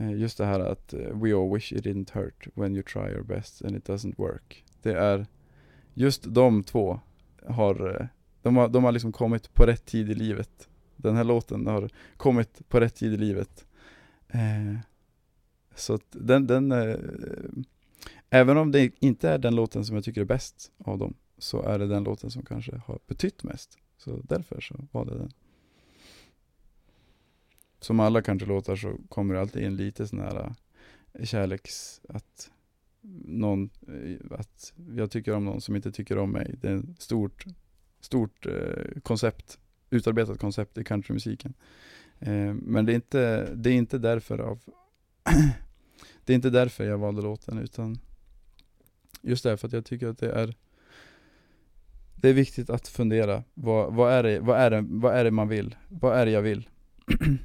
[0.00, 3.08] eh, just det här att eh, we all wish it didn't hurt when you try
[3.10, 4.64] your best and it doesn't work.
[4.82, 5.26] Det är,
[5.94, 7.00] just de två
[7.46, 8.06] har, eh,
[8.42, 10.68] de har, de har liksom kommit på rätt tid i livet.
[10.96, 13.66] Den här låten har kommit på rätt tid i livet.
[14.28, 14.78] Eh,
[15.74, 16.72] så att den, den
[18.30, 21.62] även om det inte är den låten som jag tycker är bäst av dem, så
[21.62, 23.78] är det den låten som kanske har betytt mest.
[23.96, 25.30] Så därför så var det den.
[27.80, 30.54] Som alla kanske låtar så kommer det alltid in lite sån här
[31.12, 32.50] eh, kärleks, att
[33.24, 36.54] någon, eh, att jag tycker om någon som inte tycker om mig.
[36.60, 37.44] Det är ett stort,
[38.00, 39.58] stort eh, koncept,
[39.90, 41.54] utarbetat koncept i countrymusiken.
[42.18, 44.58] Eh, men det är inte, det är inte därför av
[46.26, 47.98] det är inte därför jag valde låten utan
[49.22, 50.54] just därför att jag tycker att det är
[52.14, 55.30] det är viktigt att fundera, vad, vad, är det, vad, är det, vad är det
[55.30, 55.76] man vill?
[55.88, 56.68] Vad är det jag vill?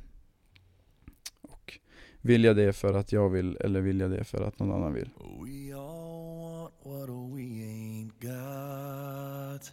[1.41, 1.79] Och
[2.21, 4.93] vill jag det för att jag vill eller vill jag det för att någon annan
[4.93, 5.09] vill?
[5.17, 6.21] Oh, we all
[6.83, 9.71] want what we ain't got.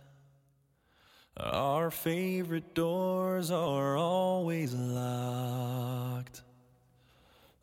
[1.36, 6.47] Our favorite doors are always locked.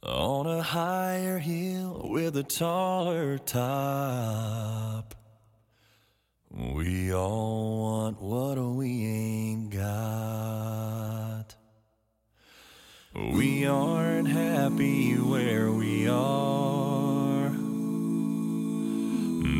[0.06, 5.16] On a higher hill with a taller top.
[6.51, 11.56] We all want what we ain't got.
[13.16, 17.49] We aren't happy where we are.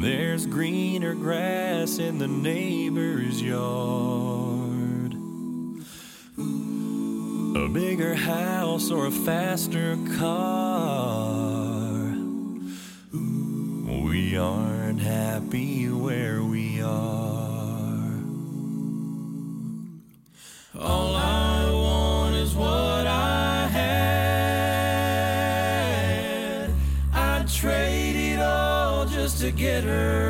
[0.04, 4.55] There's greener grass in the neighbor's yard.
[7.56, 12.14] A bigger house or a faster car.
[13.14, 18.20] We aren't happy where we are.
[20.78, 23.91] All I want is what I had.
[27.14, 30.24] I'd trade it all just to get her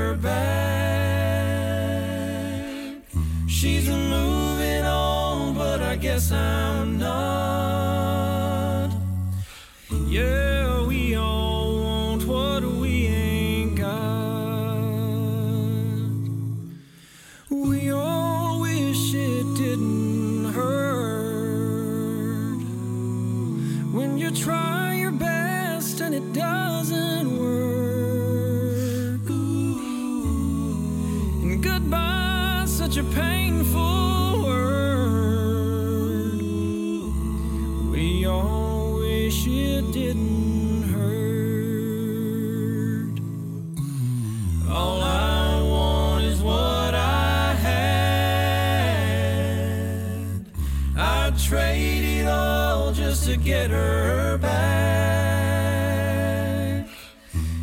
[51.37, 54.55] Trade it all just to get her back.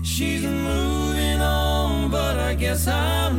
[0.04, 3.31] She's moving on, but I guess I'm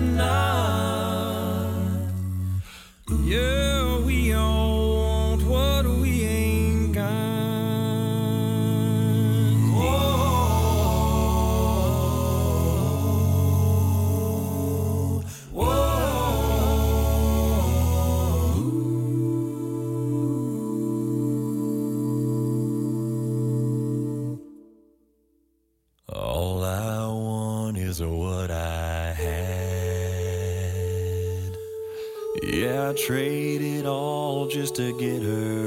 [32.94, 35.63] trade it all just to get her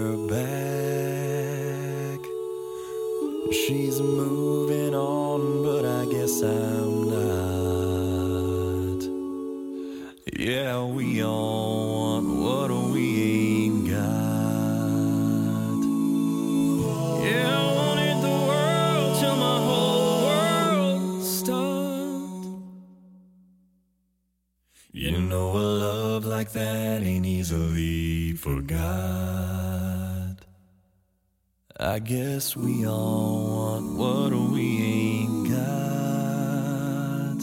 [32.07, 37.41] guess we all want what we ain't got.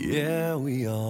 [0.00, 1.05] Yeah, we all.